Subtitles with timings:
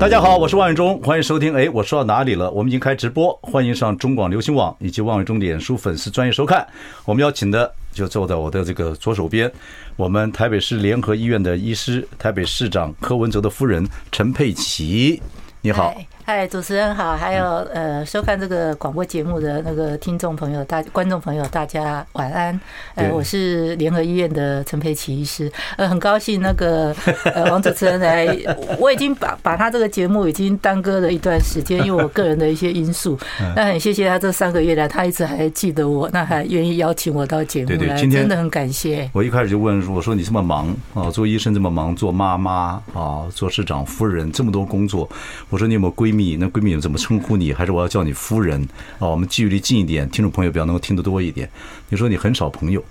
[0.00, 1.54] 大家好，我是万伟忠，欢迎收听。
[1.54, 2.50] 哎，我说到哪里了？
[2.52, 6.66] 我们已经开直播，欢迎上中广流行网以及万伟忠脸书粉丝专业收看。
[7.04, 9.52] 我们邀请的就坐在我的这个左手边，
[9.96, 15.20] 我们台北市联合医院的医师，台北市长柯文哲的夫人陈佩琪，
[15.60, 15.94] 你好。
[16.32, 17.44] 嗨，主持人好，还有
[17.74, 22.58] 呃，收看这个广播节目的那个听众朋友、大观众朋友，大家晚安。
[22.94, 26.94] 呃，我是联合医院的陈佩琪医师，呃，很高兴那个
[27.34, 28.28] 呃王主持人来，
[28.78, 33.18] 我已经把把他这个节目已经耽搁了一段时间，因为我个人的一些因素。
[33.56, 39.10] 那很谢谢他这三个月来，他一直还记得我，那还愿意邀请我到节目来，今天真的很感谢。
[39.12, 45.10] 我一开始就问我说：“你这么忙啊，做医生这么忙，做妈妈啊，做市长夫人这么多工作，
[45.48, 47.52] 我说你有没有闺蜜？”你那闺蜜怎么称呼你？
[47.52, 48.62] 还是我要叫你夫人？
[48.98, 51.48] 啊，我们距离近一点，听众朋友比较能够听得多一点。
[51.88, 52.84] 你说你很少朋友。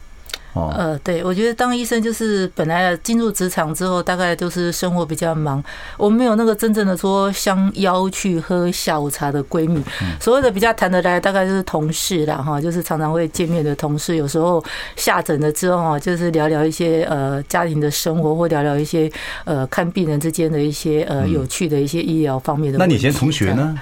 [0.59, 5.63] 哦，呃，对，我觉得当医生就是本来进入职场之后，大概就是生活比较忙，
[5.97, 9.81] 我们没有那个真正的说相邀去喝下午茶的闺蜜。
[10.19, 14.15] 所谓的比较谈得来，大概就是同事啦，哈，就是常常会见面的同事。
[14.15, 14.63] 有时候
[14.95, 19.11] 下诊了之后啊，就是聊聊一些呃家庭的生活，或聊聊一些
[19.45, 22.79] 呃看病人之间的一些呃有趣的一些医疗方面的。
[22.79, 23.77] 那你以前同学呢？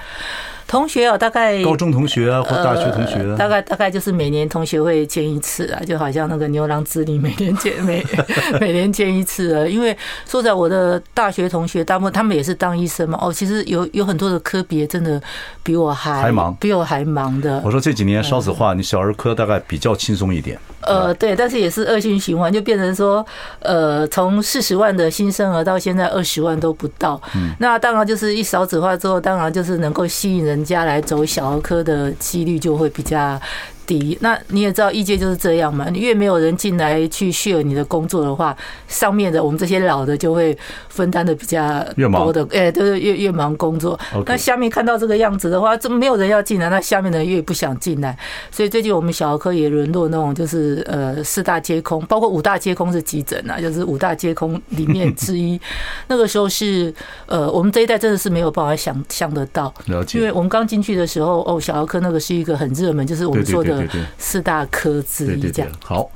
[0.68, 8.06] 同学哦，大概高中同学啊，或大学同学啊，大概大概就是每年同学会见一次啊，就好像那个牛郎织女每年见每
[8.60, 9.66] 每年见一次啊。
[9.66, 13.18] 因为说在我的大学同学，大部分他们也是当医生嘛。
[13.22, 15.22] 哦，其实有有很多的科别真的
[15.64, 17.62] 比我还还忙，比我还忙的。
[17.64, 20.60] 我说这几年少子化，你小儿科大概比较轻松一点。
[20.82, 23.26] 呃，对，但是也是恶性循环，就变成说，
[23.60, 27.22] 呃，从四十万的新生儿到现在二十万都不到。
[27.36, 33.40] 嗯，那当然就是一少子化之后，当然就是能够吸引人人家来走小儿科的几率就会比较。
[33.88, 35.88] 第一，那你也知道，医界就是这样嘛。
[35.90, 38.56] 你越没有人进来去 share 你的工作的话，
[38.90, 40.56] 上面的我们这些老的就会
[40.90, 43.98] 分担的比较多的，哎，都是越越忙工作。
[44.26, 46.70] 那下面看到这个样子的话，怎么没有人要进来？
[46.70, 48.18] 那下面的人越不想进来。
[48.52, 55.58] 所以最近我们小儿科也沦落那种，就是呃四大皆空，包括五大皆空是急诊啊，就是五大皆空里面之一。
[56.10, 56.94] 那个时候是
[57.26, 59.74] 呃，我们这一代真的是没有办法想象得到，
[60.14, 63.77] 因为我们刚进去的时候，哦，小儿科那个是一个很热门，就是我们说的。
[63.80, 65.72] 对对，四大科之一这样。
[65.84, 66.10] 好，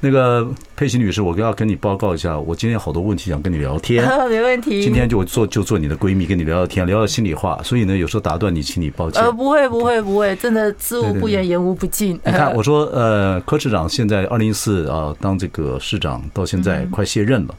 [0.00, 0.46] 那个
[0.76, 4.04] 佩奇女士，我要跟你报告一下，我今天有好多问题想跟你聊天。
[4.28, 4.82] 没问题。
[4.82, 7.60] 今天就做就做你的闺蜜，跟你聊聊天，聊聊心里话。
[7.62, 9.22] 所以呢，有时候打断你，请你抱歉。
[9.22, 12.20] 呃，不会，不会，不会，真的知无不言，言无不尽。
[12.24, 17.54] 你看， 我说，呃，柯市长现在二零一四啊，当这个市长到现在快卸任了，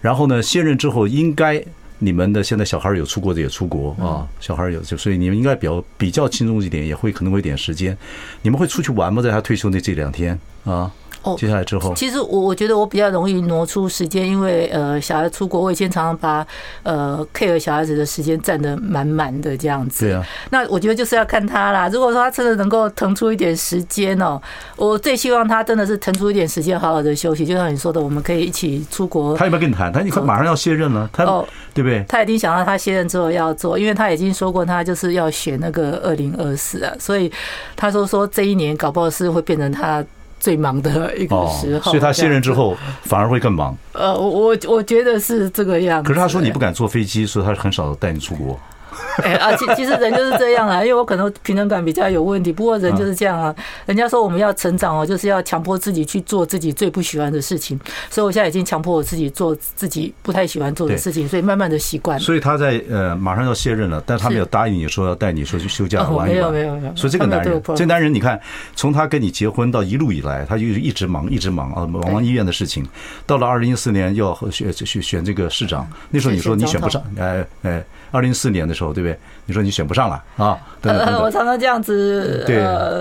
[0.00, 1.64] 然后呢，卸任之后应该。
[1.98, 7.96] 你们的现在小孩有出国的也出国啊，小孩有就所以你们应该比较比较轻松一点，也会可能会有点时间。
[8.42, 9.22] 你们会出去玩吗？
[9.22, 10.92] 在他退休那这两天啊？
[11.34, 16.46] 接下来之后，其实我我觉得我比较容易挪出时间，因为呃小孩出国，我以前常常把
[16.82, 20.06] 呃 care 小孩子的时间占得满满的这样子。
[20.06, 20.24] 对啊。
[20.50, 21.88] 那我觉得就是要看他啦。
[21.88, 24.40] 如果说他真的能够腾出一点时间哦，
[24.76, 27.46] 我最希望他真的是腾出一点时间，好好的休息。
[27.46, 29.36] 就像你说的，我们可以一起出国。
[29.36, 29.92] 他有没有跟你谈？
[29.92, 31.24] 他你快马上要卸任了，他
[31.72, 32.04] 对不对？
[32.08, 37.30] 他已经想到他卸任之后要做，因为他已经说过他就是要选那个二零二四啊，所以
[37.74, 40.04] 他说说这一年搞不好是会变成他。
[40.46, 43.76] 最忙的一个时候，所以他卸任之后反而会更忙。
[43.94, 46.06] 呃，我我觉得是这个样子。
[46.06, 48.56] 可是他说你不敢坐飞机，所以他很少带你出国。
[49.22, 52.52] 哎啊，其其实人就是这样啊，因为我可能平衡感比较有问题。
[52.52, 53.54] 不过人就是这样啊，
[53.86, 57.78] 人家说我们要成长哦，就是要强迫自己去做自己最不喜欢的事情。
[58.10, 62.18] 所以我现在已经强迫我自己做自己不太喜欢做的事情，所以慢慢的习惯。
[62.20, 66.28] 所以他在呃马上要卸任了，但他没有答应你说要带你说去休假玩一玩。
[66.28, 66.96] 没有没有没有。
[66.96, 68.38] 所以这个男人，这男人你看，
[68.74, 72.86] 从他跟你结婚到一路以来，他就一直忙一直忙啊，忙医院的事情。
[73.26, 77.84] 到了二零一四年要选选选这个市长，那时候你说你选不上，哎哎。
[78.10, 79.18] 二零一四年的时候，对不对？
[79.46, 80.58] 你说你选不上了啊？
[80.82, 82.56] 等等等等，我常常这样子对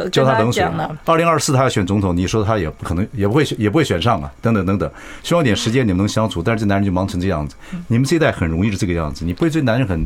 [0.10, 0.64] 教他冷水。
[1.06, 4.32] 二零二四他要选总统，你说他也不可能，也不会选，也不会选上啊。
[4.42, 4.90] 等等等等，
[5.24, 7.56] 需要点时间你们能相处，但是这男人就忙成这样子。
[7.88, 10.06] 你们这一代很容易是这个样子，你不会对男人很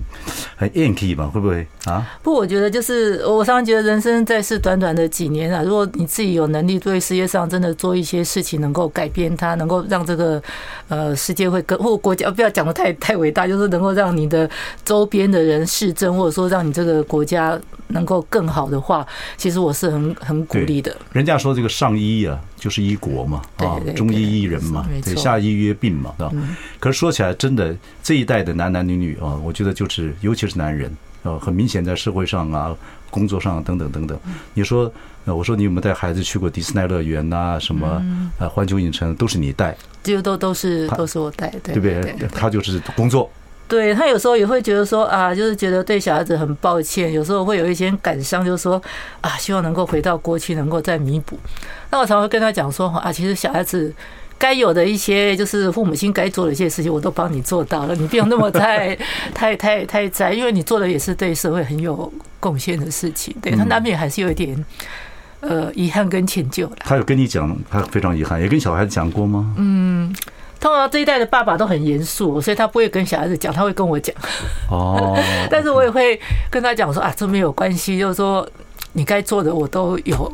[0.55, 1.25] 很硬气吧？
[1.25, 2.05] 会不会啊？
[2.23, 10.41] 不，我觉得就是我常常觉得人生在世短短的几年啊，如果你自己有能力对世界上真的做一些事情，能够改变它，能够让这个
[10.87, 14.49] 呃世界会更或国家不要讲的太太伟大，就是能够让你的。
[14.85, 19.05] 周边的人市政，或者说让你这个国家能够更好的话，
[19.35, 20.95] 其实我是很很鼓励的。
[21.11, 26.33] 人家说这个上医啊，就是医国嘛，啊，中医医人嘛，对，下医约病嘛，对吧？
[26.79, 32.75] 可是说起来，真的这一代的男男女女啊，我觉得就是，尤其是男人啊，很明显在社会上啊。
[33.11, 34.15] 工作上等等等等，
[34.53, 34.91] 你说，
[35.25, 37.57] 我说你有没有带孩子去过迪士尼乐园呐？
[37.59, 37.99] 什么
[38.37, 42.15] 呃环球影城都是你带，就都都是都是我带，对不对？
[42.31, 43.27] 他就是工作，
[43.69, 48.81] 对他有时候也会觉得说啊，就是觉得对小孩子很抱歉，有时候会有一些感伤，就是说
[49.21, 51.39] 啊，希望能够回到过去，能够再弥补。
[51.91, 53.93] 那我常会跟他讲说啊，其实小孩子。
[54.41, 58.95] 该有的一些就是父母亲该做的一些事情，我都帮你做到了，你不用那么太
[59.35, 63.35] 太太太在，因为你做的也是对社会很有贡献的事情。
[63.41, 64.65] 对，他难免还是有一点
[65.41, 66.77] 呃遗憾跟歉疚的。
[66.85, 69.53] 他有跟你讲，他非常遗憾，也跟小孩子讲过吗？
[69.57, 70.15] 嗯，
[70.59, 74.15] 通常这一代的爸爸都很严肃，所以他不会跟小孩子讲，他会跟我讲。
[74.69, 75.17] 哦，
[75.49, 76.19] 但是我也会
[76.49, 78.47] 跟他讲说啊，这没有关系，就是说
[78.93, 80.31] 你该做的我都有。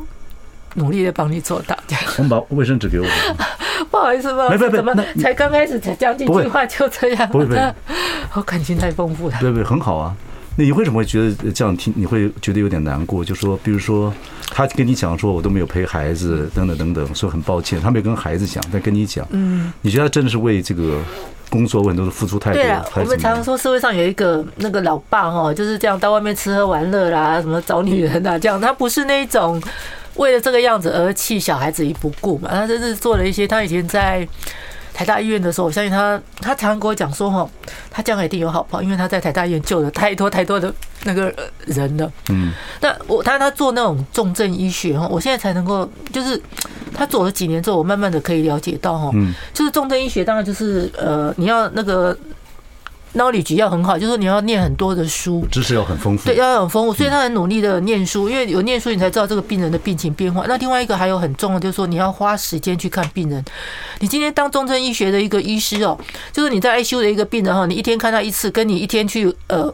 [0.77, 2.03] 努力的帮你做到，这样。
[2.17, 3.05] 我们把卫生纸给我。
[3.89, 7.29] 不好意思，不好意思，怎么才刚开始才讲几句话就这样？
[7.31, 7.73] 不会，不会，
[8.35, 9.37] 我感情太丰富了。
[9.39, 10.13] 对对，很好啊。
[10.55, 11.93] 那你为什么会觉得这样听？
[11.95, 13.23] 你会觉得有点难过？
[13.23, 14.13] 就说，比如说，
[14.49, 19.27] 他跟你讲说，我都没有陪孩子，等等等等，说很抱歉，他没有跟孩子讲，但跟你讲。
[19.31, 19.71] 嗯。
[19.81, 21.01] 你觉得他真的是为这个
[21.49, 22.61] 工作为很多的付出太多？
[22.61, 29.61] 对啊，我们常常说社会上有一个那个老爸哦，就是这样到外面吃喝玩乐啦，什么找女人啊，这样他不是那种。
[30.15, 32.47] 为了这个样子而弃小孩子于不顾嘛？
[32.49, 33.45] 他真是做了一些。
[33.45, 34.25] 他以前在
[34.95, 37.47] 台大医院的时候，我相信他，他常常跟我讲说：“哈，
[37.91, 41.33] 他将来一定有好报，因为他在台大医院救了太多太多的那个
[41.65, 46.41] 人了。”嗯，那我他他做那种重症医学哈，我现在才能够，就是
[46.93, 49.11] 他做了几年之后，我慢慢的可以了解到哈，
[49.53, 52.17] 就是重症医学当然就是呃，你要那个。
[53.15, 60.45] Knowledge 要很好，就是说你要念很多的书，知识要很丰富，对，要很丰富，所以他很努力的念书，因为有念书你才知道这个病人的病情变化。
[60.47, 63.43] 那另外一个还有很重要，就是说你要花时间去看病人。
[63.99, 65.97] 你今天当重症医学的一个医师哦，
[66.31, 69.73] 就是你在 ICU 的一个病人哈，你一天看他一次，跟你一天去呃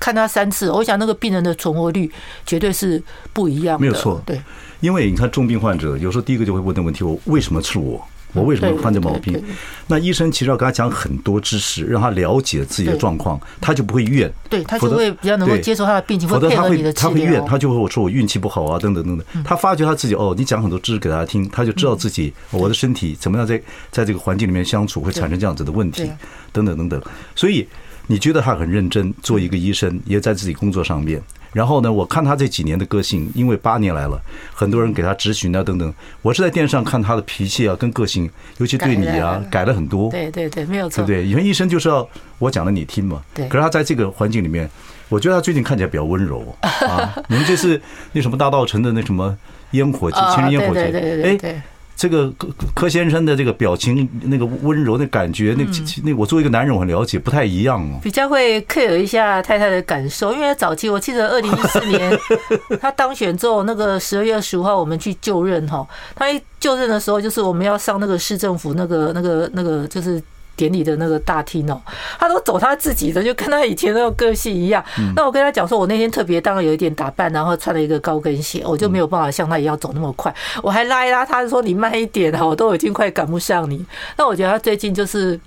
[0.00, 2.10] 看他三次，我想那个病人的存活率
[2.46, 3.02] 绝对是
[3.32, 3.80] 不一样的。
[3.80, 4.40] 没有错，对，
[4.80, 8.06] 因为你看重病患者，有时候第一个就会问的问题：我为什么是我？
[8.36, 9.42] 我为什么犯这毛病？
[9.88, 14.30] 那医生其实要跟他讲很多知识，让他了解自己的状况，他就不会怨。
[14.50, 19.42] 对，他就会比较能够接受他的病情，否则他会他会怨，他就会我说我运气不好啊，等等等等。
[19.42, 23.60] 他发觉他自己哦，你讲很多知识给他听，他就知道自己我的身体怎么样在
[23.90, 26.10] 在这个环境里面相处会产生这样子的问题，
[26.52, 27.02] 等等等等。
[27.34, 27.66] 所以
[28.06, 31.20] 你觉得他很认真做一个医生，也在自己工作上面。
[31.52, 34.20] 然后呢，我看他这几年的个性，因为八年来了，
[34.52, 35.94] 很多人给他咨询啊等等。
[36.20, 40.10] 我是在电视上看他的脾气啊跟个性，尤其对你啊改了很多。
[40.10, 40.96] 对对对，没有错。
[40.96, 41.26] 对不对？
[41.26, 42.06] 以前医生就是要
[42.38, 43.22] 我讲了你听嘛。
[43.32, 43.48] 对。
[43.48, 44.68] 可是他在这个环境里面，
[45.08, 47.14] 我觉得他最近看起来比较温柔啊。
[47.28, 47.80] 你们这是
[48.12, 49.34] 那什么大道城的那什么
[49.70, 50.90] 烟火气，情人烟火节。
[50.92, 51.62] 对对对对。
[51.96, 55.64] 这个柯柯先生的这个表情，那个温柔的感觉，那
[56.04, 57.98] 那我作为一个男人，我很了解，不太一样哦。
[58.02, 62.18] 比较会 care 一下太太的感受，因为早期我记得二零一四年
[62.80, 70.22] 他当选之后，那个十二月二十五号我们去就任哈，他一就任的时候，就是我们要上那个市政府那个那个那个就是。
[70.56, 71.80] 典礼的那个大厅哦，
[72.18, 74.82] 他都走他自己的，就跟他以前那种个性一样。
[75.14, 80.34] 那我跟他讲说，我那天特别当然有一点打扮，然后穿了一个高跟鞋，我就没有办法像他一样走那么快。
[80.62, 83.84] 我还拉一拉他，说你慢一点啊，我都已经快赶不上你。
[84.16, 85.38] 那我觉得他最近就是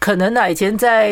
[0.00, 1.10] 可能啊，以前在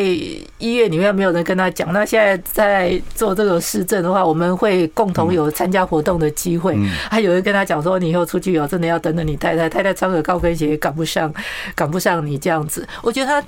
[0.57, 6.75] 医院里面没有人跟他讲，那现在在做这个市政的话，我们会共同有参加活动的机会。
[7.09, 11.33] 还有人跟他讲说，你以后出去哦，真的要等等你太太，太太穿个高跟鞋赶不上，
[11.75, 12.85] 赶不上你这样子。
[13.01, 13.41] 我觉得他。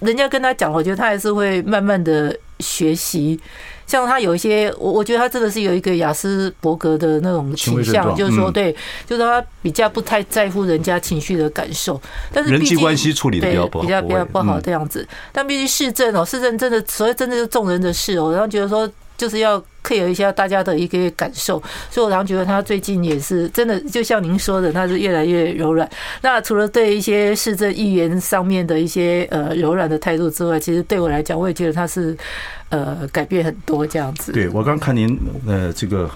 [0.00, 3.40] 人家跟他讲，我觉得他还是会慢慢的学习。
[3.86, 8.74] 像他有一些，我我觉得他真的是有一个雅斯伯格的那种倾向，就是说，对，
[9.06, 12.00] 就是他比较不太在乎人家情绪的感受。
[12.32, 15.06] 但是，人际关系处理的比较不好，比较比较不好这样子。
[15.32, 18.90] 但毕竟市政哦，市政真的所谓真的是众人的事哦，然后觉得说。
[19.16, 25.88] 就是要 care 一下大家的一个感受，所以我常觉得他最近也是真的，就像您说的，他是越来越柔软。
[26.22, 32.16] 那除了对一些市政议员上面的一些呃柔软的态度之外，其实对我来讲，我也觉得他是
[32.68, 34.32] 呃改变很多这样子。
[34.32, 36.10] 对，我刚看您呃这个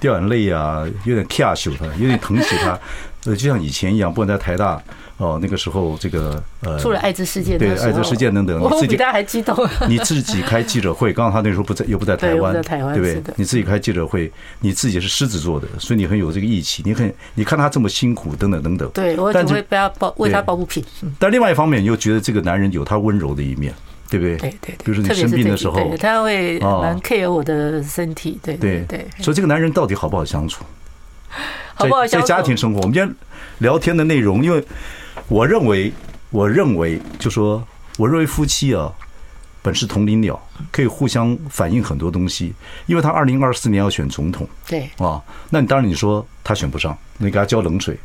[0.00, 2.78] 掉眼泪啊，有点 care 他，有点疼惜他，
[3.26, 4.82] 呃，就像以前一样，不管在台大。
[5.16, 9.56] 哦，那个时候这个呃，出了艾滋事件，对艾滋事件等等，我比大家还激动。
[9.88, 13.22] 你自己开记者会，刚好他那时候不在，又不在台湾，对不对？
[13.36, 14.30] 你自己开记者会，
[14.60, 16.82] 你自己是狮子座的，所以你很有这个义气。
[16.84, 18.90] 你很，你看他这么辛苦，等等等等。
[18.90, 20.84] 对，我只会不要抱为他抱不平。
[21.18, 23.72] 但另外一方面，你又觉得这个男人有他温柔的一面。
[24.10, 24.36] 对不对？
[24.36, 24.74] 对对对。
[24.84, 28.38] 比如说你生病的时候，对，他会蛮 care 我的身体。
[28.42, 29.04] 对对对。
[29.18, 30.62] 所以这个男人到底好不好相处？
[31.74, 32.26] 好不好相处？
[32.26, 33.12] 在家庭生活，我们今天
[33.58, 34.62] 聊天的内容，因为
[35.28, 35.92] 我认为，
[36.30, 37.66] 我认为，就说
[37.98, 38.92] 我认为夫妻啊。
[39.64, 40.38] 本是同林鸟，
[40.70, 42.52] 可以互相反映很多东西。
[42.84, 47.98] 因为他二零二四年要选总统，对啊，那你当然你说他选不上，你给他浇冷水，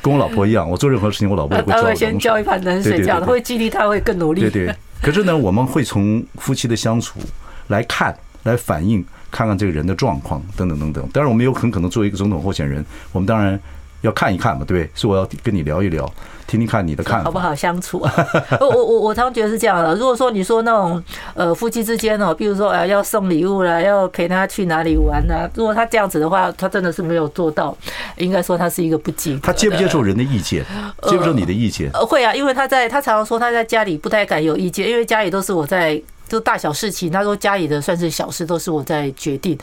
[0.00, 4.40] 跟我老婆一样，我做任何事情，我老婆也会会先浇一盆冷水，这样会激励他会更努力。
[4.40, 4.74] 对对。
[5.02, 7.20] 可是呢，我们会从夫妻的相处
[7.66, 11.06] 来看，来反映，看看这个人的状况等等等等。
[11.12, 13.60] 当然，我们有很可能作为一个总统候选人，我们当然。
[14.00, 14.90] 要看一看嘛，对不对？
[14.94, 16.04] 所以我要跟你聊一聊，
[16.46, 18.12] 听听看你的看法，好不好相处 啊？
[18.60, 19.94] 我我我我常常觉得是这样的。
[19.94, 21.02] 如果说你说那种
[21.34, 25.48] 呃夫妻之间哦，比如说啊要送礼物啦，要陪他去哪里玩啊？
[25.54, 27.76] 如果他这样子的话，他真的是没有做到。
[28.16, 29.40] 应该说他是一个不及格。
[29.42, 30.64] 他接不接受人的意见？
[31.02, 31.90] 接不接受你的意见？
[31.92, 36.00] 呃，会啊，因为他在他常常说他在家里不太敢有意见，因为家里都是我在。
[36.26, 39.56] 就大小事情，他说家里的算是小事，都是我在决定。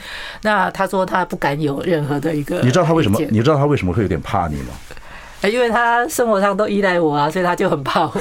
[0.43, 2.61] 那他说他不敢有任何的一个。
[2.61, 3.19] 你知道他为什么？
[3.31, 4.67] 你知道他为什么会有点怕你吗？
[5.49, 8.13] 因为他生活上都依赖我啊，所以他就很怕我。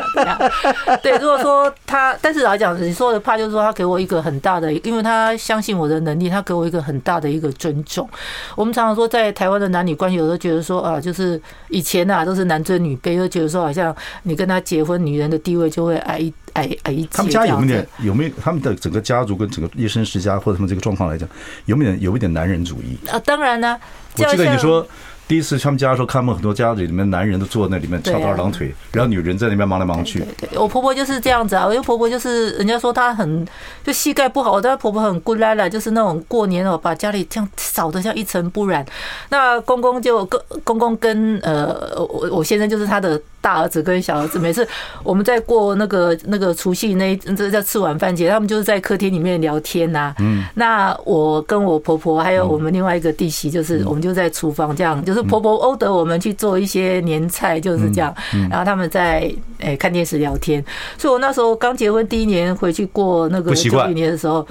[1.02, 8.08] 对，如果说他，但是来讲，你说的怕就是说他给我一个很大的，因为他相信我的能力，他给我一个很大的一个尊重。
[8.54, 17.08] 我们常常说，在台湾的男女关系，有时候觉得说啊，就是以前啊都是男尊女卑，就觉得说好像你跟他结婚，女人的地位就会矮一矮矮一截。
[17.12, 21.28] 他们家有没有点有没有他们的整个家族跟整个叶生世家或者他们这个状况来讲，
[21.66, 23.18] 有没有有一点男人主义啊？
[23.26, 23.78] 当然呢，
[24.16, 24.86] 我记得你说。
[25.28, 30.24] 第一次他们家的时候，看他们很多家里里面男人都坐在那里面翘着二郎腿，然后女人在那边忙来忙去。
[30.54, 33.46] 我婆婆就是这样子啊，我因为婆婆就是人家说她很
[33.84, 38.84] 就膝盖不好，但婆婆很孤来了，就是那种过年哦，把家里这样扫得像一尘不染。
[39.28, 44.66] 那公公就跟公公跟呃我我先生就是他的大儿子跟小儿子，每次
[45.04, 50.12] 我们在过那个那个除夕那这在吃晚饭节，他们就是在客厅里面聊天呐。
[50.18, 50.44] 嗯。
[50.54, 55.22] 那我跟我婆婆还有我们另外一个弟媳，就是我们就在厨房这样，就是。
[55.28, 58.14] 婆婆欧得我们去做一些年菜，就是这样。
[58.48, 60.64] 然后他们在诶看电视聊天。
[60.96, 64.46] 所以我那时候刚结婚第一年回去过那个九一年的时候，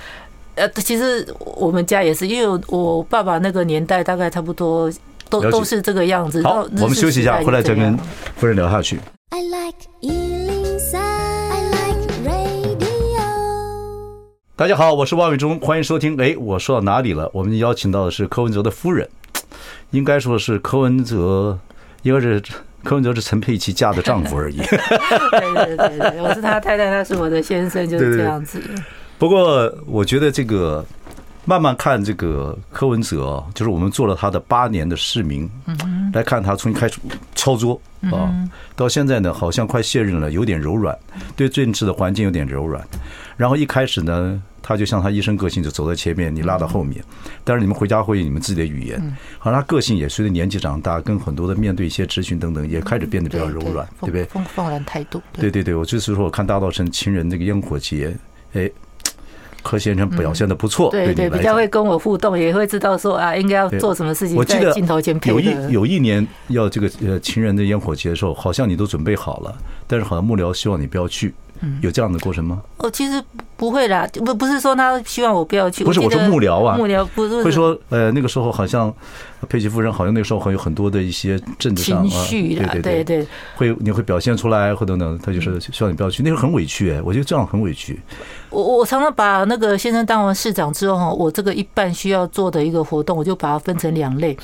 [0.54, 4.92] 呃，其实我们家也是，因为我爸爸那个年代大概差不多
[5.30, 6.42] 都都是这个样子。
[6.44, 7.98] 好，我们休息一下，回来再跟
[8.36, 9.00] 夫人聊下去。
[9.30, 13.20] I like 103，I like radio。
[14.56, 16.16] 大家好，我是王伟忠，欢迎收听。
[16.22, 17.30] 哎，我说到哪里了？
[17.34, 19.08] 我们邀请到的是柯文哲的夫人。
[19.92, 21.58] 应该说是柯文哲，
[22.02, 22.42] 应该是
[22.84, 24.58] 柯文哲是陈佩琪嫁的丈夫而已。
[25.32, 28.62] 对对对对，我是他太太，他是我的先生，就是这样子。
[29.18, 30.86] 不过我觉得这个
[31.48, 35.50] 慢慢看这个柯文哲，就是我们做了他的八年的市民，
[36.14, 37.00] 来看他从一开始
[37.34, 38.30] 操作啊，
[38.76, 40.96] 到现在呢，好像快卸任了，有点柔软，
[41.36, 42.86] 对政治的环境有点柔软。
[43.38, 44.44] 然后一开始呢。
[44.60, 47.02] 他就像他一生个性，就走在前面，你拉到后面。
[47.46, 49.00] 但是你们回家会有你们自己的语言。
[49.40, 54.26] 好像，他个性也随着年纪长大，跟很多的面对一些咨询等等，也开始变得比较柔软，对不对？
[54.26, 55.22] 放放软态度。
[55.32, 58.14] 对对对，我就是说，我看大稻埕情人这个烟火节，
[58.52, 58.70] 哎，
[59.64, 64.38] 柯先生表现的不错，对对，比较会跟我互动，也会知道说啊，应该要做什么事情。
[64.38, 69.56] 我记得镜头前有一有一年要这个呃情人的烟火节的时候，好像你都准备好了，
[69.88, 71.34] 但是好像幕僚希望你不要去，
[71.82, 72.62] 有这样的过程吗？
[72.78, 73.24] 哦，其实。
[73.58, 75.84] 不会啦，不不是说他希望我不要去。
[75.84, 78.94] 不是我说幕僚啊，幕僚不是会说呃那个时候好像
[79.50, 88.00] 佩奇夫人好像那个时候还有很多的一些政治上情绪啦，对对，会你会表现出来或等等，他就是希望你不要去，那时候很委屈哎，我觉得这样很委屈。
[88.50, 94.38] 我我常常把那个先生当完市长之后，我这个一半需要做的一个活动，我就把它分成两类。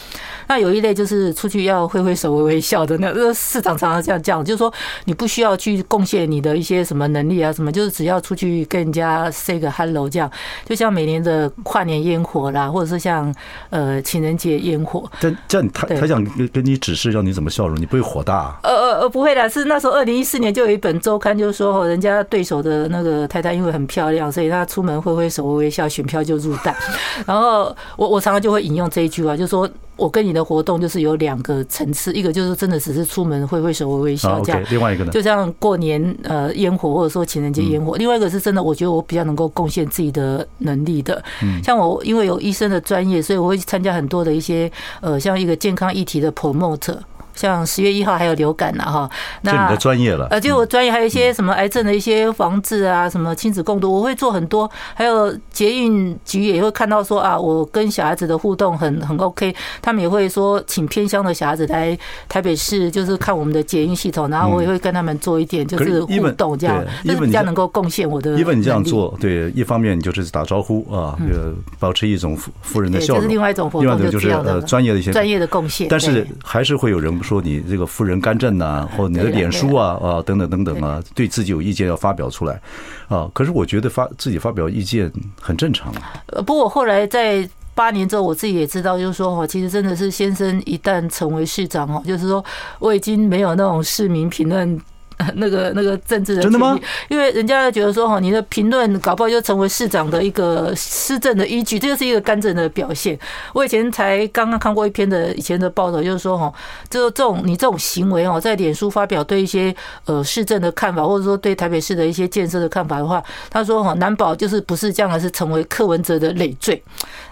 [0.48, 4.74] 那有一类就是出去要挥挥手、微微笑的，那个市长常常这样讲，就是说
[5.06, 9.04] 你不需要去贡献你的一些什么能力啊什么，就是只要出去跟人家。
[9.04, 10.32] 啊，say 个 hello，这样
[10.66, 13.32] 就像每年的跨年烟火啦，或者是像
[13.70, 15.04] 呃情人节烟火。
[15.20, 18.60] 但这样他他想跟跟你指示让你怎么笑容，你不会火大啊？
[18.64, 26.76] 呃呃呃，不会的，是那时候二零一四年就有一本周刊，就是说人家对手的那个太太因为很漂亮，所以他出门挥挥手微微笑，选票就入袋。
[27.28, 29.70] 然后我我常常就会引用这一句话，就是说。
[29.96, 37.96] 我跟你的活动就是有两个层次，一个就是真的只是出门挥挥手、微微笑这样，另外一个呢，就像过年呃烟火或者说情人节烟火。
[37.98, 41.24] 另外一个是真的，我觉得我比较能够贡献自己的能力的。
[41.64, 44.70] 像我因为有医生的专业，所以我会参加很多的一些
[45.00, 46.98] 呃像一个健康议题的 promote。
[47.36, 49.10] 像十月一号还有流感呐哈。
[49.42, 50.28] 那就你的专业了。
[50.30, 54.70] 呃，就我专业还有一些什么癌症的一些防治啊，什么亲子共读，我会做很多。
[54.94, 61.98] 还有捷运局也会看到说啊，我跟小孩子的互动很很 OK，他们也会说请偏乡的小孩子来
[62.28, 68.38] 台北市，就是看我们的捷运系统，然后我也会跟他们做一点就是互动这样，这是比较能够贡献我的。
[68.38, 75.88] 因为你这样做，对，一方面你就是打招呼啊，呃，保持一种富人的笑容，这是另外一种活动，另外就是呃专业的一些专业的贡献。
[75.90, 82.62] 但是还是会有人说你这个夫人干政呐， 或你的脸书啊啊等等等等啊，对自己有意见要发表出来
[83.08, 83.30] 啊。
[83.34, 86.14] 可是我觉得发自己发表意见很正常啊。
[86.28, 92.44] 呃，不过我后来在八年之后，我自己也知道，就是说哈，其实真的是先生一旦成为市长哦，就是说
[92.80, 94.80] 我已经没有那种市民评论。
[95.36, 96.78] 那个那个政治的，真的吗？
[97.10, 103.18] 因为人家觉得说哈，你的评论搞不好就成为市长的一个施政的依据，这就是一个干政的表现。
[103.54, 106.52] 我以前才刚刚看过一篇的以前的报道，就是说哈，
[106.90, 109.74] 就这种你这种行为哦，在脸书发表对一些
[110.06, 116.82] 呃市政的看法，或者说对台北市的一些建设的看法的话，他说哈，难保就是不是这样，而是成为柯文哲的累赘。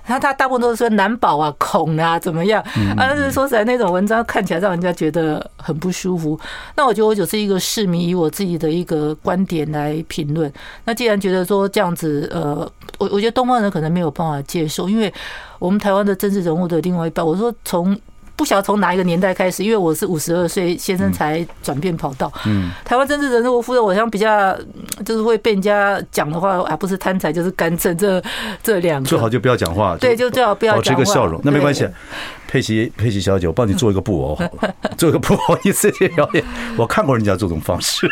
[0.06, 2.98] 他他大部分都是说难保啊、恐啊怎么样啊？
[2.98, 6.40] 但是说实在，那种文章看起来让人家觉得很不舒服。
[6.76, 10.52] 那我觉得我就是一个市民，以我自己的一个观点来评论。
[10.86, 15.14] 那既然觉得说这样子，呃，我我觉得东方人可能没有办法接受，因为
[15.60, 18.00] 我们台湾的政治人物的另外一半，我说从。
[18.36, 22.32] 不晓得从哪一个年代开始，因为我是五十二岁，先生才转变跑道。
[22.46, 24.58] 嗯，台湾政治人物，夫人，我像比较
[25.06, 28.22] 就是会被人家讲的话，啊，不是贪财就是干政，这
[28.64, 29.96] 这两个最好就不要讲话。
[29.98, 31.88] 对，就最好不要讲话，保持一个笑容，那没关系。
[32.48, 36.44] 佩奇，佩奇小姐，我帮你做一个布偶好了， 做一个布偶一次性表演。
[36.76, 38.06] 我看过人家这种方式。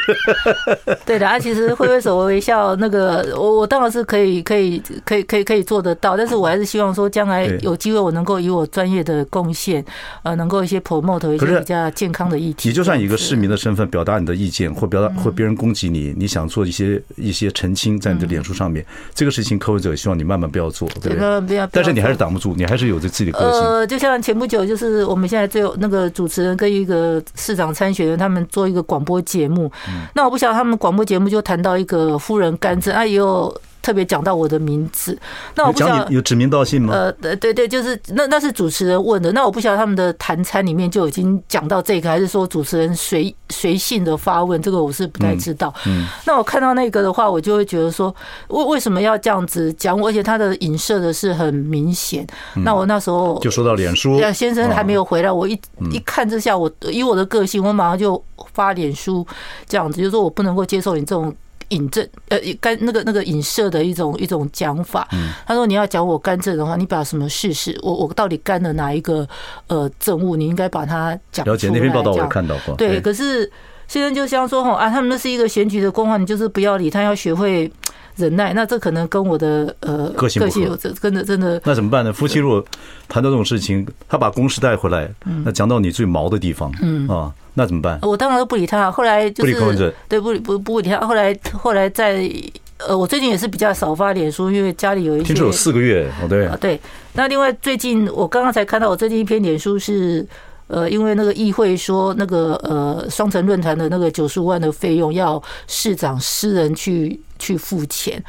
[1.05, 9.83] 对的，啊，其实挥挥手微笑，那个我我当然是可以可以可以可以可以做得到，但是我还是希望说，将来有机会我能够以我专业的贡献，
[10.23, 12.69] 呃，能够一些 promote 一些比较健康的议题。
[12.69, 18.85] 你就算以一个市民的身份表达你的意见，或表达或别人攻击你，你想做一些一些澄清，在你的脸书上面，
[19.15, 21.41] 这个事情柯文哲希望你慢慢不要做，对不对？
[21.41, 21.65] 不要。
[21.67, 23.61] 但是你还是挡不住，你还是有着自己的个性。
[23.61, 24.19] 呃，就像。
[24.21, 29.71] 前不久，就是我们现在最有那个主持人跟一个市长参选人，他们做一个广播节目。
[30.13, 33.55] 那我不晓得他们广播节目就谈到一个夫人干政啊，也有。
[33.81, 35.17] 特别讲到我的名字，
[35.55, 36.93] 那我不晓得有指名道姓吗？
[36.93, 45.73] 呃，对对，就是那那是主持人问的，那我不晓得他们的谈餐里面就已经讲到这个，还是说主持人随随性的发问，这个我是不太知道。
[45.85, 48.13] 嗯，那我看到那个的话，我就会觉得说，
[48.49, 49.97] 为为什么要这样子讲？
[50.03, 52.25] 而且他的影射的是很明显。
[52.63, 55.59] 那我那时候就说到脸书，先生还没有回来，我一
[55.91, 58.21] 一看之下，我以我的个性，我马上就
[58.53, 59.25] 发脸书
[59.67, 61.33] 这样子，就是说我不能够接受你这种。
[61.69, 65.07] 引证呃，干那个那个影射的一种一种讲法。
[65.45, 69.27] 他说：“你要讲我干政的话，你把什么事实，我我到底干了哪一个
[69.67, 72.75] 呃政务，你应该把它讲。”了解那篇报道，我看到过。
[72.75, 73.49] 对，可是
[73.89, 77.69] 现在就像说哈啊，他们那是一个选举的公话，你就是不要理他，要学会
[78.15, 78.53] 忍耐。
[78.53, 81.59] 那这可能跟我的呃个性有这真的真的。
[81.65, 82.13] 那怎么办呢？
[82.13, 82.63] 夫妻如果
[83.07, 85.11] 谈到这种事情，他把公事带回来，
[85.43, 87.33] 那讲到你最毛的地方，嗯啊。
[87.55, 87.99] 那怎么办？
[88.03, 88.89] 我当然都不理他。
[88.89, 90.99] 后来就是不理对，不理不不理他。
[90.99, 92.31] 后来后来在
[92.77, 95.25] 呃，我最近也是比较少发脸书，因为家里有一些。
[95.25, 96.45] 听说有四个月哦，对。
[96.45, 96.79] 啊对。
[97.13, 100.25] 那另外最近我刚刚才看到，我最近一篇脸书是
[100.69, 108.23] 呃，因为那个议会说那个呃双城论坛的那个九十五万的费用要市长私人去去付钱。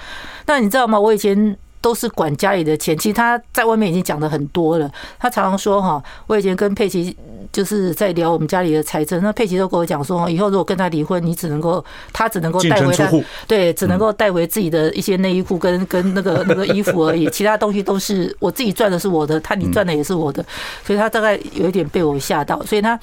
[0.46, 0.98] 那你知道吗？
[0.98, 1.56] 我以前。
[1.80, 4.90] 都是管家里的钱，其实他在外面已经讲的很多了。
[5.18, 7.16] 他常常说哈，我以前跟佩奇
[7.52, 13.10] 就是在聊我们家里的财政，那佩奇都跟我讲说，以后如果跟他离婚，你只能够他只能够带回他，
[13.46, 20.44] 对，只能够带回自己的一些内衣裤跟跟那个 那个衣服而已，其他东西都是我自己赚的，是我的，他你赚的也是我的，
[20.84, 22.98] 所以他大概有一点被我吓到，所以他。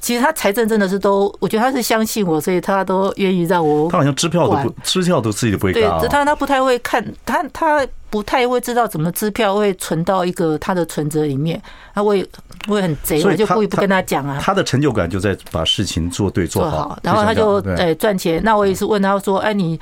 [0.00, 3.88] 其实他财政真的是都，我觉得他是相信我，所以他都愿意让我。
[3.88, 11.60] 他好像支票都不，支票都自己都不会对，他他不太会看，他他不太会知道怎么支票会存到一个他的存折里面。
[11.94, 12.24] 他会
[12.68, 14.38] 会很贼，我就故意不跟他讲啊。
[14.40, 18.40] 他的成就感就在把事情做对做好，然后他就哎赚钱。
[18.44, 19.80] 那我也是问他说，哎你。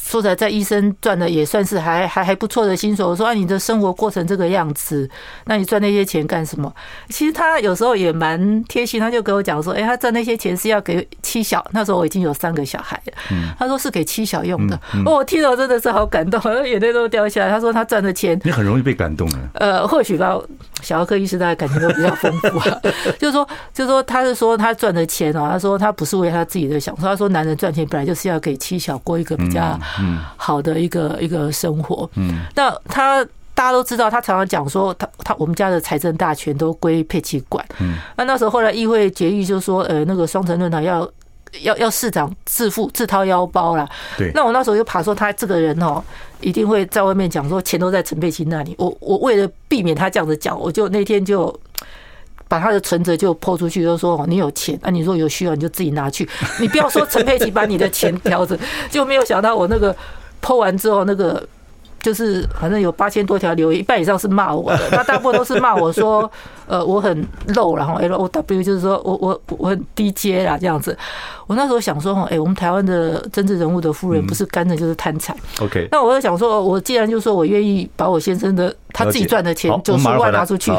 [0.00, 3.04] 说实在，在医生赚的也算是还还还不错的薪水。
[3.04, 5.08] 我说啊，你的生活过成这个样子，
[5.44, 6.72] 那你赚那些钱干什么？
[7.10, 11.64] 其实他有时候也蛮贴心，他就跟我讲说，哎，他赚那些钱是要给妻小。
[11.72, 13.12] 那时候我已经有三个小孩了，
[13.58, 14.74] 他说是给妻小用的。
[15.04, 17.50] 哦，我听了真的是好感动，眼泪都掉下来。
[17.50, 19.40] 他说他赚的钱，你很容易被感动啊。
[19.54, 20.38] 呃，或许吧，
[20.80, 22.80] 小儿科医师大家感情都比较丰富啊。
[23.18, 27.02] 就是说，就是说，他是说他赚的钱哦，他说他不是为他自己的享受。
[27.02, 29.78] 他说男人赚钱本来就是要给妻小过一个比较。
[30.00, 32.08] 嗯，好的一个一个生活。
[32.14, 33.24] 嗯，那他
[33.54, 37.64] 大家都知道，他常常讲说，他他我们家的财政大权都归佩奇管。
[37.80, 41.10] 嗯，那那时候后来议会决议就说，呃，那个双城论坛要
[41.62, 43.88] 要要市长自付自掏腰包啦。
[44.16, 44.30] 对。
[44.34, 46.02] 那我那时候就怕说，他这个人哦，
[46.40, 48.74] 一定会在外面讲说钱都在陈佩琪那里。
[48.78, 51.52] 我我为了避免他这样子讲，我就那天就
[52.48, 58.58] 把他的存折就抛出去，就说哦，你有钱啊，你说有需要你就自己拿去，你不要说陈佩琪把你的钱叼着，
[58.90, 59.94] 就没有想到我那个
[60.40, 61.46] 抛完之后那个。
[62.00, 66.30] 就是反正有八千多条留言，一半以上是骂我的，那大部分都是骂我说，
[66.68, 70.96] 呃，我很 low，然后 L O W 就是说我我我很低阶啦这样子。
[71.48, 75.36] 我那时候想说，哎，我们台湾的政治人物的夫人不是干的就是贪财。
[75.60, 80.70] OK，那我就想说，我既然就说我愿意把我先生的他自己赚的钱九十万拿出去。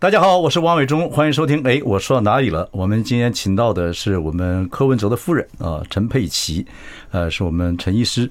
[0.00, 1.62] 大家好，我是王伟忠，欢迎收听。
[1.64, 2.68] 哎，我说到哪里了？
[2.72, 6.64] 我们今天请到的是我们柯文哲的夫人啊，陈佩琪，
[7.10, 8.30] 呃，是我们陈医师。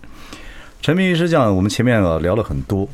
[0.82, 2.88] 陈明医师讲，我们前面啊聊了很多。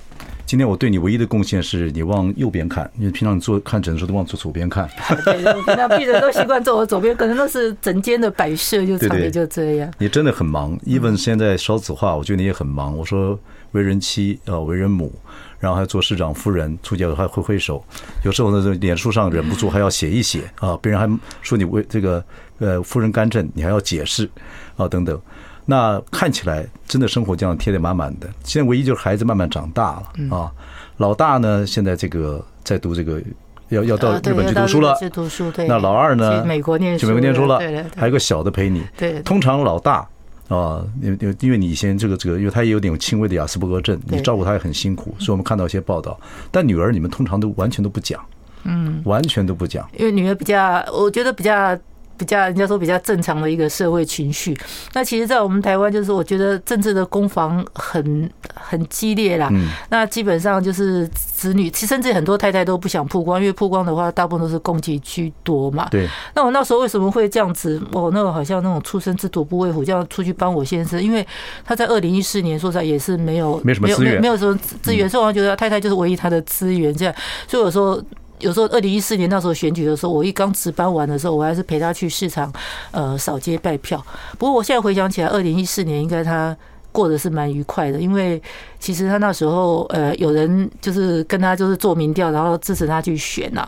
[0.45, 4.89] 今天我对你唯一的贡献是你往右边看，因为平常你坐看诊的时候都往左左边看。
[5.23, 5.41] 对，
[5.75, 9.91] 那病人都习惯坐我左边，可能都是整间的摆设就差别就这样。
[9.97, 12.95] 你真的很忙，even 现在少子化，我觉得你也很忙。
[12.95, 13.39] 我说
[13.73, 15.11] 为人妻啊，为人母。
[15.59, 17.81] 然后还做市长夫人，出去还挥挥手，
[18.23, 21.09] 有时候呢，这脸书上忍不住还要写一写啊，别人还
[21.41, 22.21] 说你为这个
[22.59, 24.29] 呃夫人干政，你还要解释
[24.75, 25.17] 啊等等。
[25.65, 28.27] 那看起来真的生活这样贴得满满的。
[28.43, 30.51] 现在唯一就是孩子慢慢长大了啊，
[30.97, 33.21] 老大呢现在这个在读这个
[33.69, 35.65] 要要到日本去读书了，读书对。
[35.65, 36.41] 那老二呢？
[36.41, 37.59] 去美国念书，去美国念书了，
[37.95, 38.83] 还有个小的陪你。
[38.97, 40.05] 对，通常老大。
[40.53, 46.19] 啊，因因因为你以前这个这个，因为他也有点轻微的雅斯伯格症，你照顾他也很辛苦，所以我们看到一些报道。
[46.51, 48.23] 但女儿你们通常都完全都不讲，
[48.63, 51.77] 嗯，完全都不讲，因为女儿比较，我觉得比较。
[52.15, 54.55] 比较人家说比较正常的一个社会情绪，
[54.93, 59.51] 那其实，在我们台湾，就是我觉得政治的攻防很很激烈啦。
[59.89, 61.09] 那基本上就是
[61.43, 65.89] 子女，其实甚至很多太太都不想曝光，因为曝光的话，大部分都是攻击居多嘛。
[65.91, 66.07] 对。
[66.33, 67.81] 那我那时候为什么会这样子？
[67.91, 71.27] 我那个好像那种出生之犊不畏虎，这样出去帮我先生，因为
[71.65, 77.13] 他在二零一四年说实在也是没有没什么资源，没有什么资源，所以我觉得太太就是唯一他的资源，这样。
[77.47, 78.01] 所以有时候。
[78.39, 82.51] 有时候，二零一四年那时候选举的时候，我一刚值班完的时候，我还是陪他去市场，
[82.91, 84.05] 呃，扫街拜票。
[84.37, 86.53] 不过我现在回想起来，二零一四年应该他
[86.93, 88.41] 过得是蛮愉快的，因为
[88.79, 93.67] 其实他那时候，呃，有人就是跟他就是做民调，然后支持他去选呐。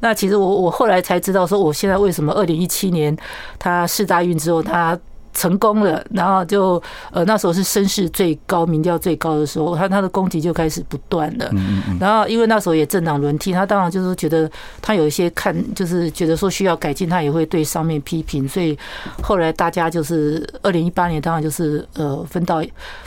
[0.00, 3.14] 那其实我我后来才知道，说我现在为什么二零一七年
[3.58, 4.98] 他世大运之后他。
[5.32, 11.50] 成功了，然后就呃那时候是声势最高、民调最高的时候，他他的攻击就开始不断了。
[12.00, 14.50] 然后因为那时候也政党轮替，他当然就是觉得
[14.82, 18.48] 他有一些看，就是觉得说需要改进，他也会对上面批评。
[18.48, 18.78] 所以
[19.22, 22.62] 后来大家就是二零一八年，当然就是呃分道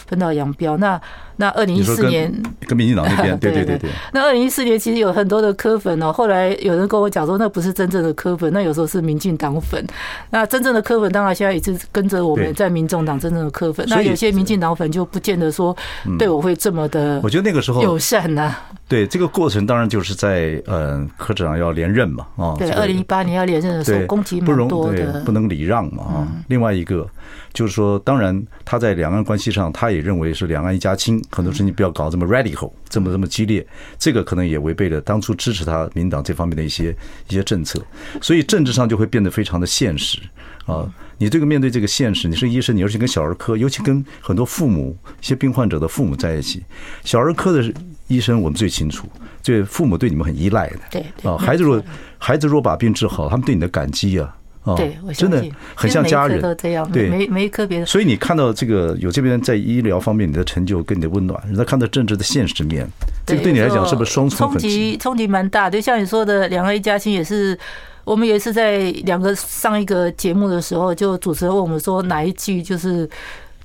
[0.07, 0.77] 分道扬镳。
[0.77, 0.99] 那
[1.38, 2.32] 那二零一四年
[2.67, 3.89] 跟民进党那边， 对对对对。
[4.12, 9.86] 那二零一四年其实有很多的科粉哦，后来有人跟我讲说，那不是真正的科粉，那有时候是民进党粉。
[10.30, 13.86] 那真正的科粉当然现在也是跟着我们在民众党真正的科粉。
[13.89, 15.76] 那有些民进党粉就不见得说
[16.17, 18.56] 对我会这么的，我觉得那个时候友善呐。
[18.88, 22.54] 对这个过程，当然就是在呃科长要连任嘛啊。
[22.58, 26.28] 对，二零一八年要连任的时候，攻击蛮多的，不能礼让嘛啊。
[26.48, 27.08] 另外一个。
[27.54, 33.63] 就是说，当然他在两岸关系上，他也认为是两岸一家亲，很多事情不要搞这么 radical，这么这么激烈，
[34.00, 36.89] 这个可能也违背了当初支持他民党这方面的一些
[37.30, 37.80] 一些政策，
[38.19, 40.19] 所以政治上就会变得非常的现实
[40.65, 40.91] 啊。
[41.19, 46.63] 你这个面对这个现实，你是医生，你要去跟小儿科，尤其跟很多父母、一些病患者的父母在一起，
[47.04, 47.72] 小儿科的
[48.13, 49.08] 医生我们最清楚，
[49.41, 51.82] 这父母对你们很依赖的，对啊，孩子若
[52.17, 54.36] 孩子若把病治好，他们对你的感激啊。
[54.65, 55.43] 哦，对，真的
[55.76, 57.86] 很像家人，都这样，对，没没个别的。
[57.86, 62.88] 所以你看到这个有这边在医疗方面你的成就跟你的温暖，人家看到政治的现实面，
[63.26, 64.95] 这个对你来讲是不是双重冲击？
[64.95, 67.60] 冲击蛮大，就像你说的，两个一家亲也是，
[68.06, 73.10] 我们也是在两个上一个节目的时候，就主持人问我们说哪一句就是。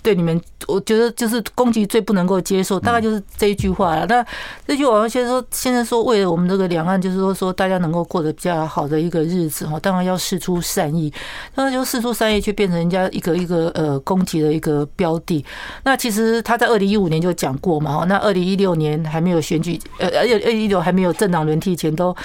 [0.09, 4.07] 对你们，我觉得就是攻击最不能够接受，大概就是这一句话了。
[4.07, 4.25] 那
[4.67, 11.13] 这句话先说，现在说为了我们这个两岸，就是说说大家能够过得比较好的一个日子哈，当然要试出善意，
[11.55, 15.45] 当然就试出善意，却变成人家一个一个呃攻击的一个标的。
[15.85, 22.17] 那其实他在二零一五年就讲过嘛，那二零一六年还没有选举，呃，而且二零一六还没有政党轮替前都。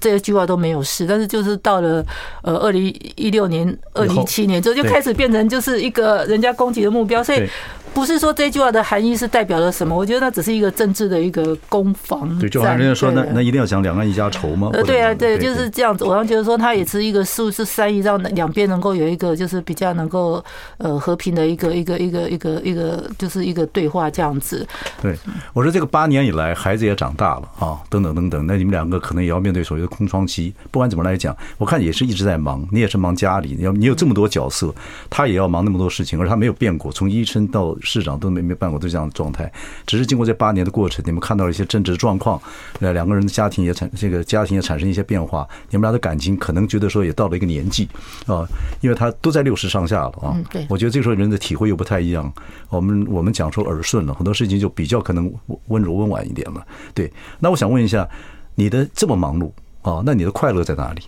[0.00, 2.04] 这些句话都没有事，但是就是到了
[2.42, 7.48] 呃二零一六年、二零一七年之后，就开始变成就是一个人家攻击的目标，所以
[7.94, 9.94] 不是说这句话的含义是代表了什么？
[9.94, 12.38] 我觉得那只是一个政治的一个攻防。
[12.38, 14.70] 对，就好像人家说，那那一定要讲两岸一家愁吗？
[14.72, 16.04] 呃，对啊，对，就是这样子。
[16.04, 20.42] 我刚觉得说，他也是一个是不是善意，让两边能够有一个就是比较能够
[20.78, 24.66] 呃和平的一个一个一个一个一个就是一个对话这样子。
[25.00, 25.16] 对，
[25.52, 28.46] 我说这个八年以来，孩子也长大了啊，等等等等。
[28.46, 30.52] 那你们两个可能也要面对所谓的空窗期。
[30.70, 34.74] 不管怎么来讲，我看也是一直在忙，你也是忙家里，你要你有这么多角色，
[35.10, 39.52] 他也要忙那么多事情，而他没有变过，从医生到市长都没没办过都这样的状态，
[39.86, 42.40] 只是经过这八年的过程，你们看到了一些政治状况，
[42.80, 47.88] 呃，两个人的家庭也产这个家庭也产生一些变化，你们俩的感情可能觉得说也到了一个年纪
[48.26, 48.46] 啊，
[48.80, 50.36] 因为他都在六十上下了啊。
[50.50, 52.32] 对，我觉得这时候人的体会又不太一样。
[52.68, 55.32] 我们我们讲说耳顺了，很多事情就比较可能
[55.68, 56.66] 温柔温婉一点了。
[56.94, 58.08] 对，那我想问一下，
[58.54, 59.50] 你的这么忙碌
[59.82, 61.02] 啊，那你的快乐在哪里？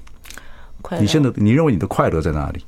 [0.82, 1.02] 快乐？
[1.02, 2.64] 你现在你认为你的快乐在哪里？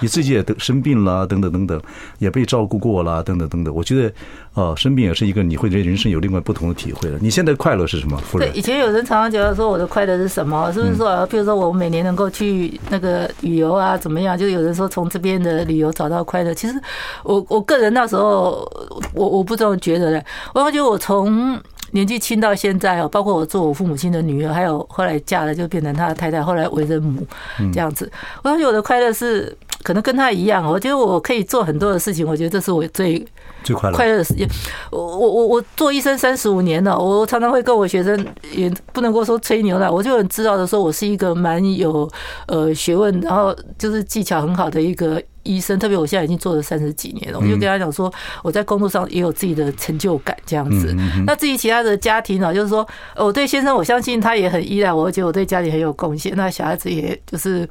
[0.00, 1.80] 你自己也得生病了，等等等等，
[2.18, 3.74] 也被照顾过了，等等等等。
[3.74, 4.12] 我觉得，
[4.54, 7.18] 呃，生病也是一个你会对人生有另外不同的体会了。
[7.20, 8.16] 你现在快乐是什么？
[8.18, 8.50] 夫人？
[8.50, 10.72] 对，以前有人常常觉得说我的快乐是什么？
[10.72, 14.36] 是不是说，比如说我每年能够去那个旅游啊，怎么样？
[14.36, 16.54] 就有人说从这边的旅游找到快乐。
[16.54, 16.74] 其实
[17.22, 18.68] 我我个人那时候，
[19.14, 20.24] 我我不这么觉得的。
[20.54, 21.60] 我发觉我从。
[21.92, 27.26] 年纪轻到现在哦，包括我做我父母亲的女儿，还有后来嫁了就变成他的太太，后来为人母
[27.72, 28.08] 这样子。
[28.44, 33.24] 我发觉我的快乐是可能跟他一样，我觉得我可以做很多的事情，我觉得这是我最
[33.62, 34.48] 最快乐快乐的时间。
[34.90, 42.10] 我我我我做医生三十五年了，我常常会跟我学生，也不能够说吹牛了，我就很知道的说，我是一个蛮有
[42.46, 45.22] 呃学问，然后就是技巧很好的一个。
[45.42, 48.12] 医生，特别我现在已经做了三十几年了，我就跟他讲说，
[48.42, 50.94] 我在工作上也有自己的成就感这样子。
[51.26, 56.36] 那至于其他的家庭呢，就是说，我对先生，我相信他也很依赖我，而且我对家里很有贡献。
[56.36, 57.66] 那小孩子也就是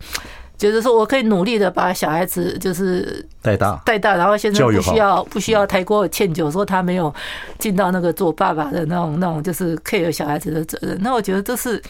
[0.60, 7.12] 觉得说我可以努力的把小孩子就是带大带大，然后现在不需要不需要太过歉疚，说他没有
[7.58, 10.96] 尽到那个做爸爸的那种那种就是 care 小孩子的责任。
[11.02, 11.82] 那我觉得这是。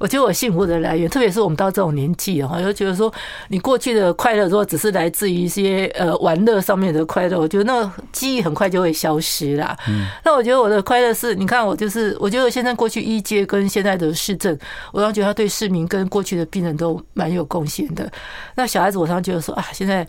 [0.00, 3.12] 我觉得我幸福的来源，特别是我们到这种年纪啊，就觉得说，
[3.48, 9.76] 你过去的快乐如果只是来自于一些呃玩乐上面的快乐，我觉得那个记忆很快就会消失啦。
[9.86, 10.06] 嗯。
[10.24, 14.58] 那我觉得我的快乐是，你看我就是，我觉得现在过去医界跟现在的市政，
[14.90, 18.10] 我常觉得他对市民跟过去的病人都蛮有贡献的。
[18.54, 20.06] 那小孩子，我常觉得说啊，现在。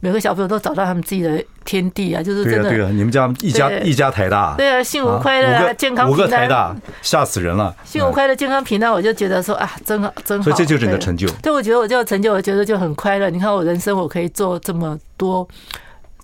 [0.00, 2.68] 每个小朋友都找到他们自己的天地啊，就是真的。
[2.68, 4.54] 对啊，对啊，你们家一家一家台大。
[4.56, 6.20] 对啊，幸福快乐啊，健康平安。
[6.20, 7.74] 五个台大，吓死人了。
[7.84, 10.44] 幸福快乐，健康平安，我就觉得说啊，真好，真好。
[10.44, 11.28] 所以这就是你的成就。
[11.42, 13.30] 对，我觉得我这个成就，我觉得就很快乐。
[13.30, 15.46] 你看我人生，我可以做这么多。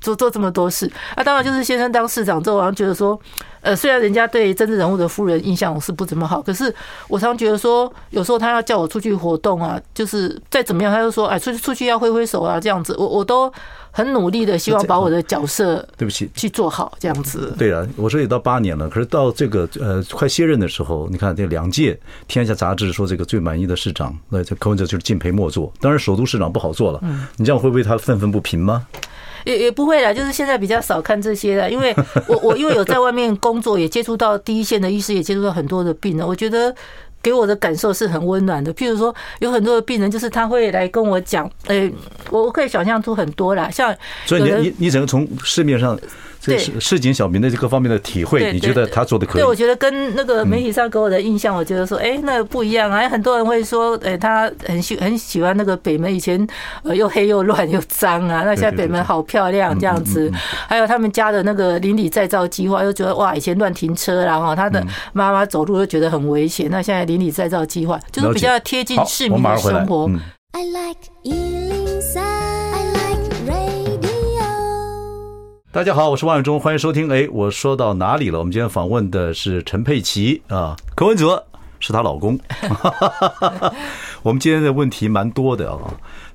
[0.01, 3.21] 做做这么多事，啊，当然就是先生当市长之后，我好像觉得说，
[3.61, 6.75] 呃，虽然人家对政治人物的夫人印象是不怎么好，可是
[7.09, 13.53] 我常觉得说，有时候他要叫我出去活动啊，就是再怎么样，他就说，哎，出去出去要挥挥手啊，这样子，我我都
[13.91, 17.55] 很努力的希望把我的角色，对不起，去做好这样子。
[17.59, 21.93] 对啊，我说也到八年了，可是到这个呃快卸任的时候，你看这两届
[22.29, 25.73] 《天下杂志》说这个最满意的市长，那这柯文哲就是敬陪末座。
[25.81, 27.01] 当然，首都市长不好做了，
[27.37, 28.87] 你这样会不会他愤愤不平吗？
[29.45, 31.95] 也也不会啦，就是现在比较少看这些了，因为
[32.29, 36.75] 我我因为有在外面工作，也接触到第一线的医师，也接触到很多的病人，我觉得
[37.23, 38.73] 给我的感受是很温暖的。
[38.75, 41.93] 譬如说，有很多的病人，就是他会来跟我讲，诶，
[42.31, 43.95] 我我可以想象出很多啦，像
[44.27, 45.99] 所以你你你只能从市面上。
[46.41, 49.43] 这是市井小民的这各方面的体会，你觉得他做的可以？
[49.43, 53.07] 对，我觉得跟那个媒体上给我的印象，我觉得说，哎，那不一样啊。
[53.09, 56.45] 很多人会说，哎，他很喜很喜欢那个北门，以前
[56.83, 60.33] 呃又黑又乱又脏啊，那现在北门好漂亮这样子。
[60.67, 66.69] 还有他们家的那个邻里再造计划，又觉得哇，以前乱停车，然后他的妈妈走路又觉得很危险。
[66.71, 70.11] 那现在邻里再造计划就是比较贴近市民的生活。
[70.53, 72.40] I like
[75.73, 77.09] 大家好，我是万永忠，欢迎收听。
[77.09, 78.41] 哎，我说到哪里了？
[78.41, 81.47] 我们今天访问的是陈佩琪啊，柯文哲
[81.79, 82.37] 是她老公。
[84.25, 85.79] 我们今天的问题蛮多的啊。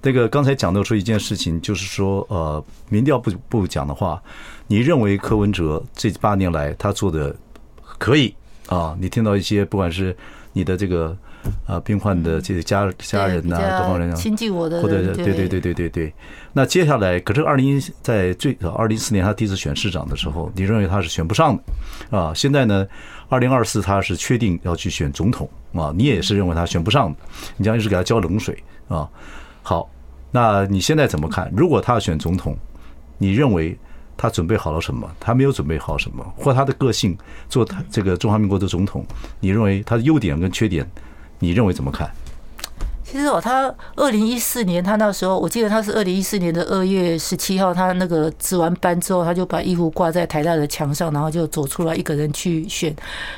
[0.01, 4.23] 那个刚才讲到说一件事情，就是说呃，民调不不讲的话，
[4.67, 7.35] 你认为柯文哲这八年来他做的
[7.97, 8.33] 可以
[8.69, 8.95] 啊？
[9.01, 10.15] 你听到一些不管是
[10.53, 11.15] 你的这个。
[11.65, 16.13] 啊，病患的这个家家人呐，各方人啊，亲近我的，或者对对对对对对。
[16.53, 22.33] 那接下来，可是二零一在最早二零一四年他第一次选市长的时候，你认为他是选不上的啊？
[22.33, 22.87] 现在呢，
[23.29, 25.91] 二零二四他是确定要去选总统啊？
[25.95, 27.19] 你也是认为他选不上的？
[27.57, 29.09] 你将一直给他浇冷水啊？
[29.61, 29.89] 好，
[30.31, 31.51] 那你现在怎么看？
[31.55, 32.55] 如果他要选总统，
[33.17, 33.77] 你认为
[34.15, 35.09] 他准备好了什么？
[35.19, 36.25] 他没有准备好什么？
[36.37, 37.17] 或他的个性
[37.49, 39.05] 做他这个中华民国的总统，
[39.41, 40.89] 你认为他的优点跟缺点？
[41.39, 42.09] 你认为怎么看？
[43.03, 52.93] 其实哦，他二零一四年，他那时候我记得他是二零一四年的二月十七号，他那个值完班之后，他就把衣服挂在台大的墙上，然后就走出来一个人去选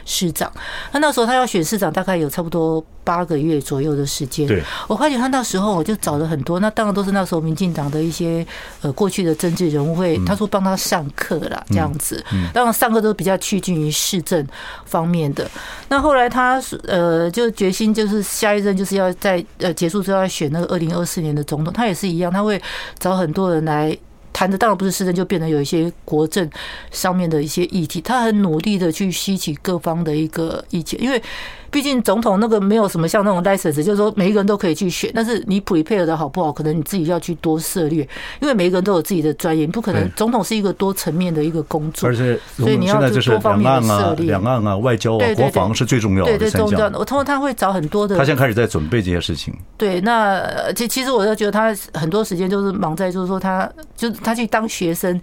[0.06, 0.52] 市长。
[0.92, 4.46] 他那时候他要选市长，大概有差不多八个月左右的时间。
[4.46, 8.46] 对，我发觉他那时候我就找了很多，那当然都是那时候民进党的一些
[8.82, 12.22] 呃过去的政治人物会，他说帮他上课啦，这样子。
[12.54, 14.46] 当然上课都比较趋近于市政
[14.84, 15.50] 方面的。
[15.88, 19.38] 那后来他呃就决心就是下一任就是要在。
[19.60, 22.60] 呃，结束之后要选那个二零二四年的总统，他也是一样，他会
[22.98, 23.96] 找很多人来
[24.34, 26.50] 谈的，当然不是市政，就变得有一些国政
[26.90, 31.22] 上面的一些议题，他很努力的去吸取各方的一个意见，因为。
[31.70, 38.08] 毕竟总统那个没有什么像那种 license，就是说每一个人都可以去选，但是你 prepare 的好不好，可能你自己要去多涉猎，
[38.42, 46.98] 因为每一个人都有自己的专业，你不可能总统是一个多层面的一个工作，而且所以你要就多方面的涉猎，两岸啊、外交啊、国防是最重要的，对对重要的。
[47.00, 49.54] 我通常他会找很多的，他现在开始在准备这些事情。
[49.78, 55.20] 对，那其其实我就觉得他很多时间就是忙在，就是说他就他去当学生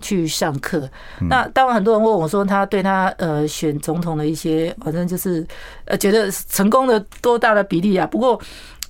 [0.00, 0.88] 去上课。
[1.28, 5.46] 那当然很多人问我说，他对他呃选总统的一些，反正就是。
[5.90, 8.06] 呃，觉得成功的多大的比例啊？
[8.06, 8.38] 不过，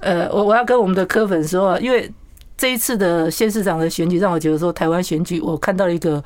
[0.01, 2.11] 呃，我我要跟我们的科粉说，因为
[2.57, 6.21] 这一次的县市长的选举，让我觉得说台湾选举，我看到了一个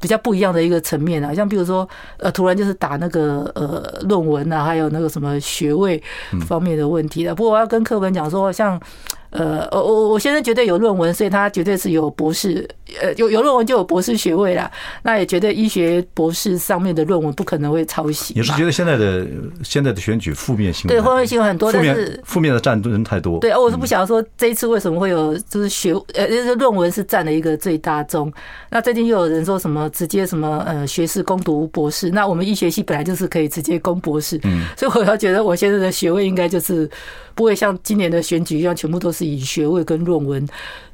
[0.00, 1.34] 比较不一样的一个层面啊。
[1.34, 1.86] 像比如说，
[2.16, 6.02] 呃，突然就是打那个呃论文啊，还有那个什么学位
[6.46, 7.34] 方面的问题了。
[7.34, 8.80] 不过我要跟科粉讲说，像。
[9.30, 12.66] 呃，我我我先生绝对有论文，所以他绝对是有博士，
[13.00, 14.70] 呃，有有论文就有博士学位啦。
[15.02, 18.34] 那也觉得医学博士上面的论文不可能会抄袭。
[18.36, 19.26] 你是觉得现在的
[19.62, 23.38] 现在的选举负面新闻，对负面新闻很多，但是负面的占人太多。
[23.40, 28.32] 对，我是不晓得说这一次为什么会有，就是学呃，就是论文是占了一个最大宗。
[28.70, 36.88] 那最近又有人说什么直接什么呃学士攻读博士，那我们医学系本来就是可以直接攻博士，嗯， 所以我要觉得我现在的学位应该就是。
[37.36, 40.48] 不会像今年的选举一样，全部都是以学位跟论文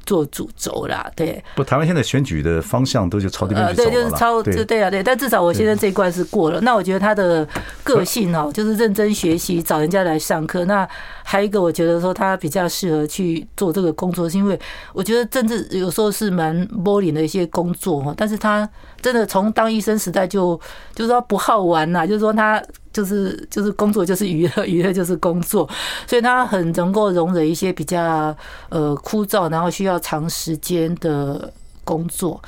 [0.05, 1.09] 做主轴啦。
[1.15, 3.89] 对，不，台湾现在选举的方向都就朝这边去走了。
[3.89, 5.03] 对，就是超，对对啊，对。
[5.03, 6.61] 但至少我现在这一关是过了。
[6.61, 7.47] 那我觉得他的
[7.83, 10.65] 个性哦，就是认真学习，找人家来上课。
[10.65, 10.87] 那
[11.23, 14.59] 还有一个，我觉得说他比较适合去做这个工作，是因为
[14.93, 18.13] 我觉得政治有时候是蛮 boring 的一些工作哈。
[18.15, 18.67] 但是他
[19.01, 20.59] 真的从当医生时代就
[20.93, 22.61] 就是说不好玩呐，就是说他。
[22.93, 25.67] 就是就是工作就是娱乐，娱乐就是工作，
[26.05, 28.37] 所以他很能够容忍一些比较
[28.69, 31.51] 呃枯燥，然后需要长时间的
[31.83, 32.39] 工作。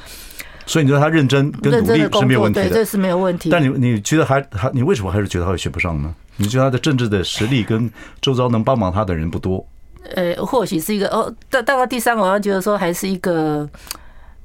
[0.68, 3.50] 所以你觉得他认真跟努力是没有问题的，对，这是没有问题。
[3.50, 6.14] 但你你觉得还还你为什么还是觉得他会学不上呢？
[6.38, 7.89] 你觉得他的政治的实力跟
[8.21, 9.65] 周遭能帮忙他的人不多？
[10.15, 13.67] 呃，或许是一个哦，到到了第三，我要觉得说还是一个。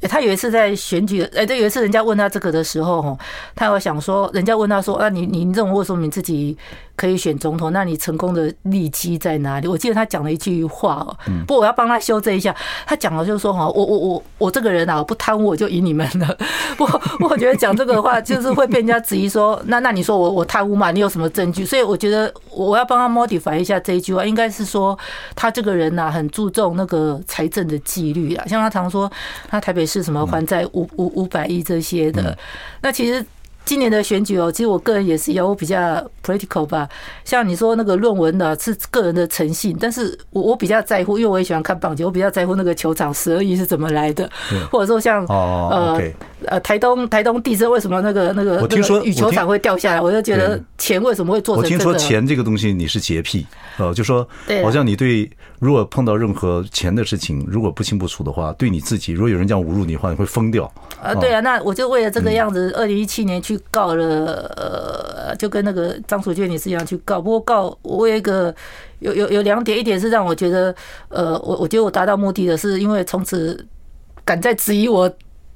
[0.09, 3.19] 他有一次在选举，哎，对，有一次人家问他这个的时候，
[3.55, 6.57] 他有想说，人家问他说，啊，你你这种为什么你自己？
[7.01, 9.67] 可以选总统，那你成功的利基在哪里？
[9.67, 12.55] 我记得他讲了一句话哦，不过我要帮他修正一下。
[12.85, 16.37] 他讲了就是说哈，我我我我这个人啊，不贪污我就赢你们了。
[16.77, 16.85] 不，
[17.25, 20.91] 我觉得讲这个的话就是会被人家质疑说，那那你说我我贪污嘛？
[20.91, 21.65] 你有什么证据？
[21.65, 24.99] 所以我觉得我要帮他 modify 一下这一句话，应该是说
[25.35, 28.45] 他这个人呐，很注重那个财政的纪律啊。
[28.47, 29.11] 像他常说，
[29.49, 32.37] 他台北市什么还债五五五百亿这些的，
[32.83, 33.25] 那其实。
[33.65, 36.89] 今年的选举哦，其实我个人也是有比较 political 吧。
[37.25, 44.29] 像你说那个论文的是个人的诚信，但是我我比较在乎，因为我也喜欢看棒球，我比较在乎那个球场十二亿是怎么来的，
[44.73, 46.03] 或者说像呃
[46.47, 51.63] 呃台东台东地震为什么那个那个我听说羽球场会掉下来，我就觉得钱为什么会做成？
[51.63, 53.47] 我听说钱这个东西你是洁癖，
[53.79, 54.27] 呃，就说
[54.65, 60.65] 好像你对如果碰到任何钱的事情，如果不清不楚的话，对你自己如果有人这样侮辱你的话，你会疯掉。
[61.01, 63.61] 啊，对啊，那我就为了这个样子，二零一七年去。
[63.71, 64.05] 告了，
[64.57, 67.21] 呃，就跟那个张楚娟女士一样去告。
[67.21, 68.53] 不过告我有一个
[68.99, 70.75] 有有有两点，一点是让我觉得，
[71.09, 73.65] 呃，我我觉得我达到目的的是，因为从此
[74.25, 75.13] 敢再质疑我。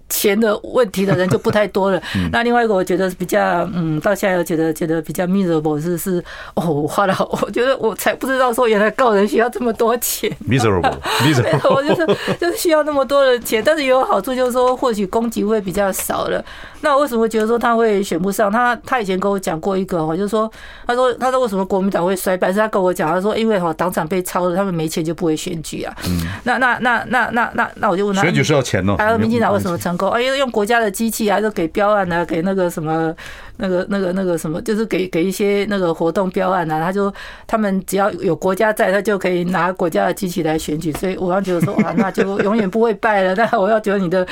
[0.08, 2.00] 钱的问题的人就不太多了。
[2.30, 6.22] 那另外一个，我觉得比较，嗯，到现在我觉得觉得比较 miserable 是是
[6.54, 10.30] 哦，我花了， 我觉得我才不知道说原来告人需要这么多钱。
[10.48, 16.44] miserable，miserable，我 就是就是需要那么多的钱，但是也有好处，就是说或许供给会比较少了。
[16.80, 18.52] 那我为什么觉得说他会选不上？
[18.52, 20.50] 他他以前跟我讲过一个，就是说
[20.86, 22.52] 他说他说为什么国民党会衰败？
[22.52, 25.94] 是他跟我讲，他说因为哈党产被抄了，他们没钱就不会选举啊。
[26.42, 28.96] 那那那那那那那我就问他，选举是要钱哦。
[28.98, 30.10] 还有民进党为什么成功？
[30.10, 32.24] 哎，用国家的机器，啊，就给标案啊？
[32.24, 33.14] 给那个什么，
[33.58, 36.80] 那个、那个、那个什么，就是给给一些那个活动标案啊。
[36.80, 37.12] 他就
[37.46, 40.92] 他们只要有国家在，他就可以拿国家的机器来选举。
[40.92, 43.34] 所以我要觉得说啊，那就永远不会败了。
[43.36, 44.26] 那我要觉得你的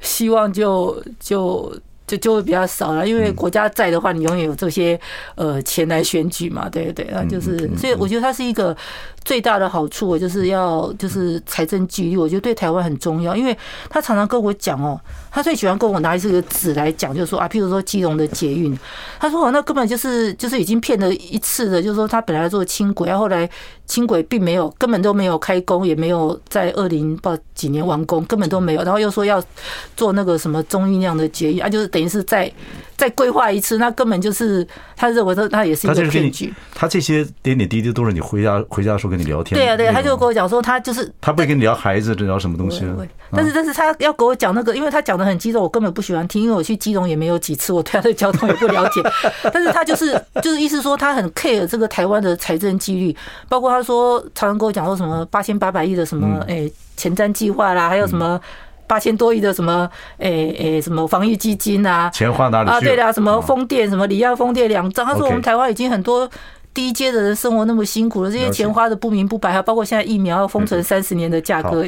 [0.00, 1.74] 希望就就
[2.06, 4.98] 就就会比较少了，因为国家在的话，你永远有这些
[5.34, 6.68] 呃钱来选举嘛。
[6.68, 8.76] 对对对，那就是所以我觉得他是一个。
[9.28, 13.54] 最大的好处，我就是要就是财政纪律，我觉得对台湾很重要，因为
[13.90, 14.98] 他常常跟我讲哦，
[15.30, 18.74] 他最喜欢跟我拿这个纸来讲，就是说啊，譬如说基隆的捷运，
[19.20, 23.46] 他说哦，那根本就是就是已经骗了一次的，就是说他本来做轻轨，后来
[23.84, 29.44] 轻轨并没有根本都没有开工，也没有在二零不几年完工，根本都没有，然后又说要
[29.94, 32.50] 做那个什么中运量的捷运啊，就是等于是在。
[32.98, 34.66] 再规划一次，那根本就是
[34.96, 36.52] 他认为说他也是一个骗局。
[36.74, 39.58] 他这些点点滴滴都是你回家回家的时候跟你聊天。
[39.58, 42.84] 对啊，对啊，他就跟我讲说他就是他不会跟你聊孩子，聊什么东西。
[43.32, 49.02] 但是但是他要跟我讲那个，因为他讲的很激动，我根本不喜欢听，因为我去基隆也没有几次，我对他的交通也不了解。
[49.52, 53.16] 但是他就是就是意思说他很 care 这个台湾的财政纪律，
[53.48, 58.40] 包括他说常常跟我讲说什么八千八百亿的什么诶前瞻计划啦，还有什么。
[58.88, 62.08] 八千多亿的什么诶诶什么防疫基金啊？
[62.08, 62.80] 钱花哪里去啊？
[62.80, 65.04] 对的，什么风电，什么里亚风电两张。
[65.04, 66.26] 他说我们台湾已经很多
[66.78, 71.84] 低阶的人生活那么辛苦了，这些钱花的不明不白，还包括现在疫苗要封存三十年的价格，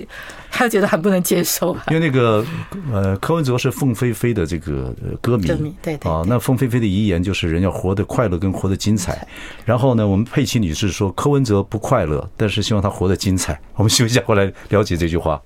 [0.51, 1.77] 他觉得很不能接受。
[1.93, 2.45] 因为那个
[2.93, 5.47] 呃，柯文哲是凤飞飞的这个歌迷，
[5.81, 9.25] 对对啊，那凤飞飞的遗言就是人要活得快乐跟活得精彩。
[9.65, 13.57] 然后呢，我们佩奇女士说柯文哲不快乐，但是希望他活得精彩。
[13.77, 15.41] 我们休息一下，过来了解这句话。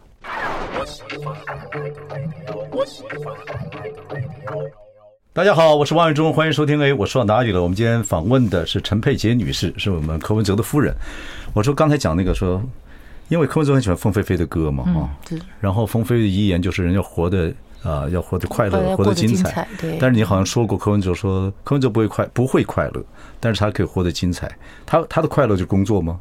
[5.34, 6.80] 大家好，我是王伟忠，欢迎收听。
[6.80, 7.60] 哎，我说到哪里了？
[7.60, 10.94] 我们今天访问的是陈佩杰女士，是我们柯文哲的夫人。
[11.52, 12.62] 我说刚才讲那个说，
[13.26, 15.10] 因为柯文哲很喜欢凤飞飞的歌嘛，啊，
[15.58, 17.52] 然后凤飞飞的遗言就是人要活得。
[17.84, 19.68] 啊，要活得快乐，活得精彩。
[19.78, 23.04] 对，但是你好像说过，柯文哲说，柯文哲不会快，不会快乐，
[23.38, 24.50] 但是他可以活得精彩。
[24.86, 26.18] 他他的快乐就工作吗？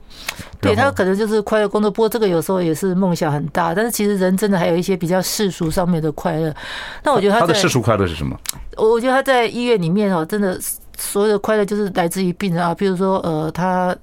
[0.59, 3.74] 对，他可能就是快乐工作，不过这个有时候也是梦想很大。
[3.74, 6.53] 但是其实人真的还有一些比较世俗上面的快乐。
[7.01, 8.38] 那我觉得他他的世俗快乐是什么？
[8.76, 10.59] 我我觉得他在医院里面哦，真的
[10.97, 13.95] 所有的快乐就是来自于病人啊，比如说呃他。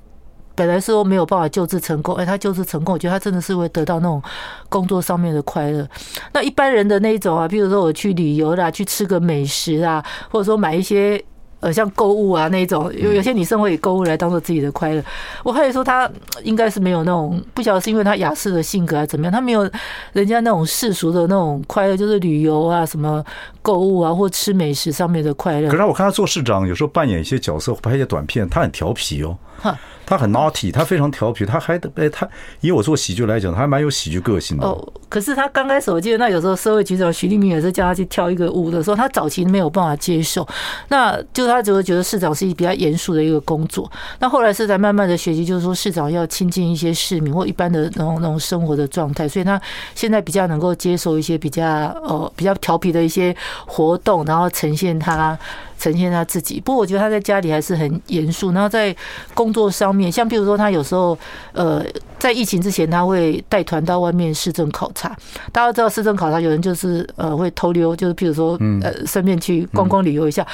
[0.61, 4.23] 本来说没有办法救治成功，哎，他救治成功，我觉得他真的是会得到那种
[4.69, 5.89] 工作上面的快乐。
[6.35, 11.25] 那一般人的那一种啊，比如说我去旅游啦，去吃个美食啊，或者说买一些。
[11.63, 15.05] 呃，像购物啊那种，有有些女生会以购物来当做自己的快乐。
[15.45, 16.11] 我还说她
[16.43, 19.71] 应该是没有那种，不晓得是因为她雅士的性格还是怎么样，她没有
[20.15, 23.23] 人家那种世俗的那种快乐，就是旅游啊、什么
[23.61, 25.69] 购物啊或吃美食上面的快乐。
[25.69, 29.37] 可是我看他做市长，有时候扮演一些角色，拍一些短片，他很调皮哦。
[30.07, 32.29] 他很 naughty，他非常调皮，他还哎，他
[32.63, 34.67] 以我做喜剧来讲，他还蛮有喜剧个性的。
[34.67, 40.49] 哦，可是他刚开始我记得，那有时候社会局长徐立明也是叫他去跳一个舞的时候，他早期没有办法接受，
[40.89, 41.51] 那就。
[41.51, 43.91] 他只会觉得市长是一比较严肃的一个工作，
[44.21, 49.61] 那后来是在慢慢的学习，就是说市长要亲近一些市民或一般的那种那种生活的状态，所以他
[49.97, 51.65] 现在比较能够接受一些比较
[52.05, 53.35] 呃比较调皮的一些
[53.67, 55.37] 活动，然后呈现他。
[55.81, 58.53] 呈现他自己，不过我觉得他在家里还是很严肃。
[58.53, 58.95] 然后在
[59.33, 61.19] 工作上面，像比如说他有时候，
[61.53, 61.83] 呃，
[62.19, 65.17] 在疫情之前他会带团到外面市政考察。
[65.51, 70.47] 大家知道市政考察有人就是呃会偷溜，就是譬如说呃顺便去观光旅游一下。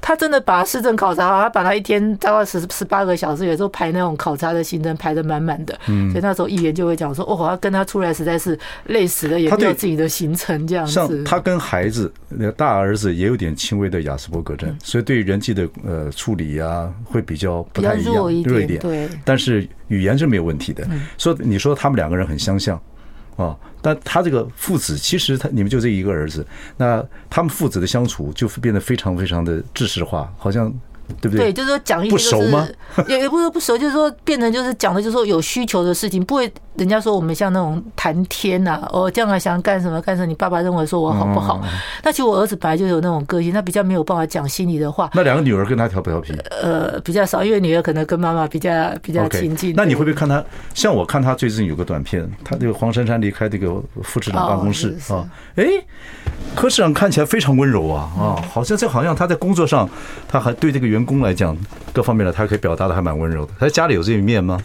[0.00, 5.78] 他真的把市政考察，他把他一天大概十十八个小时，有时候排那种考察的行程排的满满的。
[5.86, 14.71] 所以那时候议员就会讲说：“哦，我要跟他出来实在是累死了，也没有自己的行程这样子。”像他跟孩子，那个大儿子也有点轻微的亚斯伯格症。
[14.82, 18.78] 所以对于人际的呃处理啊，会比较不太一样，弱一点。
[18.80, 20.86] 对，但是语言是没有问题的。
[21.18, 22.80] 所以你说他们两个人很相像
[23.36, 26.46] 啊，但他这个父子其实他你们就这一个儿子，
[26.76, 30.72] 那他们父子的相处就变得非常非常的制式化，好像。
[31.20, 31.46] 对不对？
[31.46, 32.66] 对，就是说讲一些不熟吗？
[33.06, 41.60] 也也不是不熟，就是说变成就是讲的，就是说有需求的事情，不会人家说我们像那种谈天呐，哦，将来想干什么干什么，你爸爸认为说我好不好？
[42.02, 45.10] 那其实我儿子本来就有那种个性，他比较没有办法讲心里的话。
[45.12, 46.32] 那两个女儿跟他调不调皮？
[46.62, 49.74] 呃，比较少，因为女儿可能跟妈妈比较比较亲近。
[49.76, 50.42] 那你会不会看他？
[50.72, 55.64] 像我看他最近有个短片，他这个黄珊珊离开这个副市长办公室啊，哎，
[56.54, 59.88] 柯市长看起来非常温柔啊啊，好像这好像他在工作上
[60.26, 61.54] 他还对这个员工来讲，
[61.92, 63.52] 各方面的他可以表达的还蛮温柔的。
[63.58, 64.58] 他家里有这一面吗？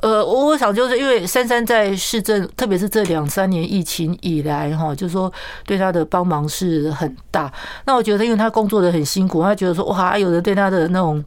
[0.00, 5.32] 呃，我我想就是因为珊珊在市政，特别是这两三年疫情以来哈，就是说
[5.66, 7.52] 对他的帮忙是很大。
[7.84, 11.24] 那我觉得，因为他工作的很辛苦，他觉得说哇，有人对他的那种。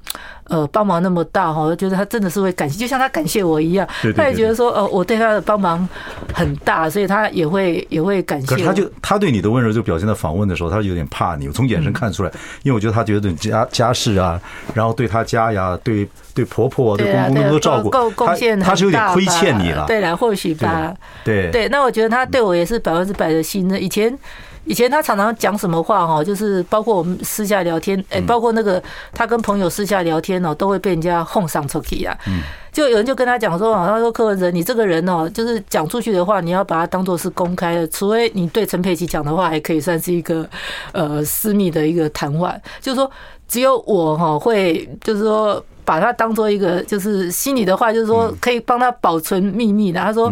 [0.49, 3.87] 呃，帮忙那么大哈，我觉得他真的是会感谢，就像他感谢我一样。
[4.15, 5.87] 他也觉得说，呃，我对他的帮忙
[6.33, 8.47] 很大，所以他也会也会感谢。
[8.47, 11.47] 可是他就他对你的温柔，就表现在访问的时候，他有点怕你。
[11.47, 12.31] 我从眼神看出来，
[12.63, 14.39] 因为我觉得他觉得你家家事啊，
[14.73, 19.85] 然后对他家呀，对对婆婆、对公公都照顾，够贡献，他是有点亏欠你了。
[19.87, 20.93] 对了，或许吧。
[21.23, 23.81] 对对，那我觉得他对我也是百分之百的信任。
[23.81, 24.17] 以前。
[24.65, 28.81] 以前他常常讲什么话哈，就是包括我们私下聊天，哎，包括那个
[29.13, 32.17] 他跟朋友私下聊天哦，都会被人家轰上出去啊。
[32.27, 32.41] 嗯。
[32.71, 40.47] 就有人就跟他讲说，他说柯文哲，你这个人哦，就是讲出去的话，你要把它当做是公开的，除非你对陈佩琪讲的话，还可以算是一个
[40.91, 42.55] 呃私密的一个谈话。
[42.81, 43.11] 就是说，
[43.47, 49.99] 只有我哈会，就是说把它当做一个就是心里的话，就是说可以帮他保存秘密的。
[49.99, 50.31] 他说。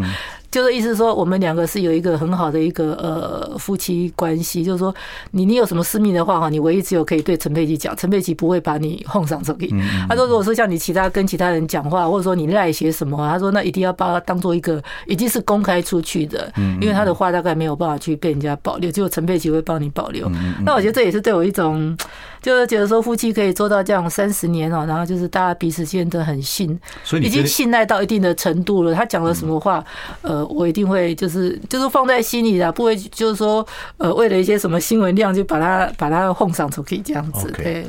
[0.52, 4.62] 就是意思说，我们两个是有一个很好的一个呃夫妻关系。
[4.62, 4.94] 就是说，
[5.32, 9.74] 你你有什么私密的话哈，你唯一只有可以对陈佩琪讲，陈佩琪不会把你哄上手里。
[10.10, 20.30] 他说，如果说像你其他跟其他人讲话，或者说你赖写什么，他说那一定要把它当做一个已经是公开出去的，因为他的话大概没有办法去被人家保留，只有陈佩琪会帮你保留。
[20.66, 21.98] 那我觉得这也是对我一种，
[22.42, 26.78] 就是觉得说夫妻可以做到这样三十年哦，然后就是大家彼此间都很信，
[27.22, 28.94] 已经信赖到一定的程度了。
[28.94, 29.82] 他讲了什么话，
[30.24, 30.41] 呃。
[30.48, 33.66] 我一定会就是就是放在心里的，不会就是说
[33.98, 37.52] 呃为了一些什么新闻量就把它把它哄上出去这样子。
[37.58, 37.86] 对，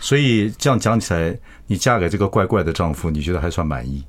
[0.00, 1.36] 所以这样讲起来，
[1.66, 4.04] 你嫁给这个怪怪的丈夫，你觉得还算满意？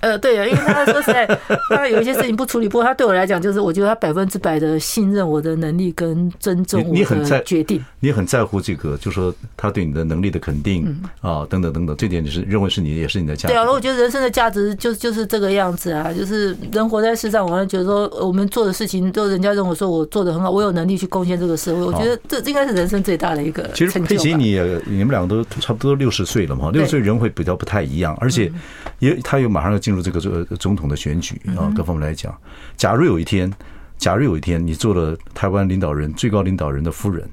[0.00, 1.26] 呃，对啊，因为他说实在，
[1.70, 7.82] 他有一些事情不处理，不过他对我来讲，就是我觉得他百分之百的信任我的能力跟尊重我的决定。
[8.00, 10.86] 你很在乎这个，就是说他对你的能力的肯定
[11.20, 13.54] 啊，等等等等，这点你是认为是你也是你的价值。
[13.54, 23.68] 对啊，我觉得人生的价值就就是这个样子啊，就是人活在世上，我觉得说我们做的事情，都人家认为说我做的很好，我有能力去贡献这个社会，我觉得这应该是人生最大的一个。
[23.74, 28.50] 其实佩奇，你你们两个都差不多六十岁了嘛，六十岁人会比较不太一样，而且
[28.98, 32.36] 也他又马上要进入这个这个总统的选举啊，各方面来讲，
[32.76, 33.52] 假如有一天，
[33.98, 37.28] 假如有一天你做了台湾领导人最高领导人的夫人，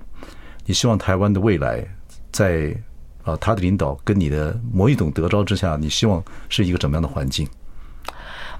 [0.65, 1.85] 你希望台湾的未来
[2.31, 2.75] 在
[3.23, 7.47] 啊他的领导跟你的某一种德招之下，你希望是一个怎么样的环境？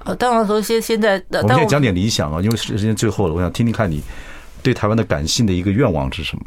[0.05, 4.01] 呃，当然说现现在，我们现在讲点理想啊，因为时间最后了，我想听听看你
[4.63, 6.45] 对台湾的感性的一个愿望是什么？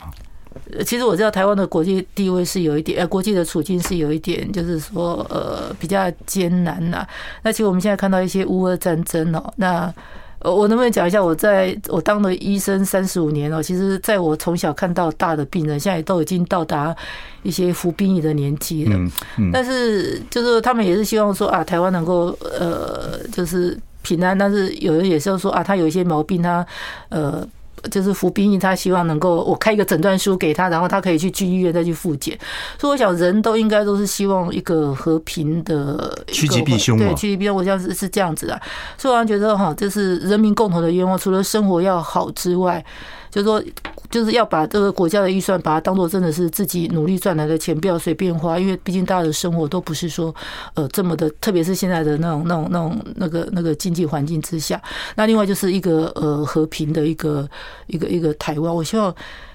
[0.84, 7.06] 其实我知道台湾的国际地位是有一点，呃，国际的处境是有一点，就是说，呃，比较艰难呐。
[7.42, 9.92] 那其实我们现在看到一些乌俄战争哦，那
[10.40, 11.22] 呃，我能不能讲一下？
[11.22, 16.94] 我在我当了医生三十五年哦，其实在我从小看到大的病人，现在都已经到达
[17.42, 18.96] 一些服兵役的年纪了。
[18.96, 19.50] 嗯嗯。
[19.52, 24.36] 但是就是他们也是希望说啊，台湾能够呃，就是平安。
[24.36, 26.66] 但是有人也是说啊，他有一些毛病，他
[27.10, 27.46] 呃。
[27.90, 32.38] 就是服兵役，他希望能够我开一个诊断书给他，然后他可以去军医院再去复检。
[32.78, 38.60] 所以我想，人都应该都是希望一个和平的趋吉避凶，对，趋吉避凶，我想是是这样子的。
[38.98, 42.84] 所以我觉得哈，这是人民共同的愿望，除了生活要好之外。
[43.30, 43.62] 就是说，
[44.10, 48.58] 就是要把这个国家的预算，把它当做真的是自己努力赚来的钱，不要随便花。
[48.58, 50.34] 因为毕竟大家的生活都不是说，
[50.74, 54.82] 呃，这么的，特别是现在的那种、那种、那种、那个、那个经济环境之下。
[55.14, 57.48] 那另外就是一个呃和平的一个
[57.86, 58.74] 一个一个台湾。
[58.74, 59.14] 我希望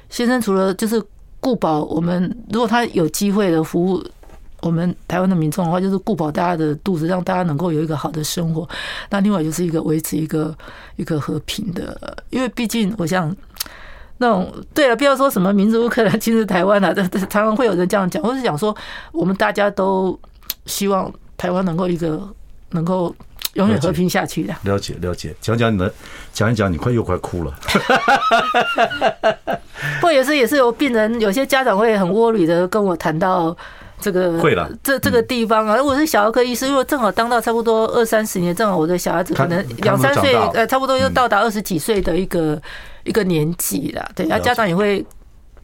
[0.09, 1.03] 先生除了就是
[1.41, 4.01] 顾保我们，如果他有机会的服务
[4.61, 8.65] 我们台湾的民众的话，就是顾保大家的肚子，让大家能够有一个好的生活。
[9.09, 10.55] 那另外就是一个维持一个
[10.95, 13.35] 一个和平的，因为毕竟我想。
[14.17, 18.21] 那种对了，不要说什么民族乌克兰，今日台湾啊， 这常常会有人这样讲。
[18.23, 18.75] 或是讲说，
[19.11, 20.17] 我们大家都
[20.65, 22.27] 希望台湾能够一个
[22.71, 23.13] 能够
[23.53, 24.55] 永远和平下去的。
[24.63, 25.93] 了解了解，讲讲你的，
[26.31, 27.53] 讲一讲，你快又快哭了。
[29.99, 33.55] 不也是也是有病人，有些家长会很窝里的跟我谈到
[34.11, 35.75] 这个会了，这这个地方啊。
[35.75, 42.61] 如果是小儿科医师，如果正好当到差不多二三十年，正好我的小孩子可能两三岁，呃，差不多又到达二十几岁的一个。
[43.05, 45.05] 一个年纪了，对，然后家长也会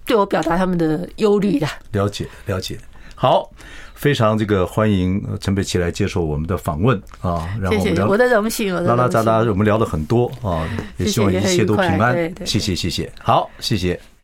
[0.06, 1.66] 对我表达他们的忧虑的。
[1.94, 2.78] 了解，了解。
[3.16, 3.50] 好，
[3.96, 7.50] 非常这个欢迎陈佩琪来接受我们的访问啊。
[7.60, 8.72] 然后我们聊，我的荣幸。
[8.86, 12.16] 拉拉杂杂，我们聊了很多啊，也希望一切都平安。
[12.46, 13.12] 谢谢，谢谢。
[13.24, 14.00] 好，谢谢。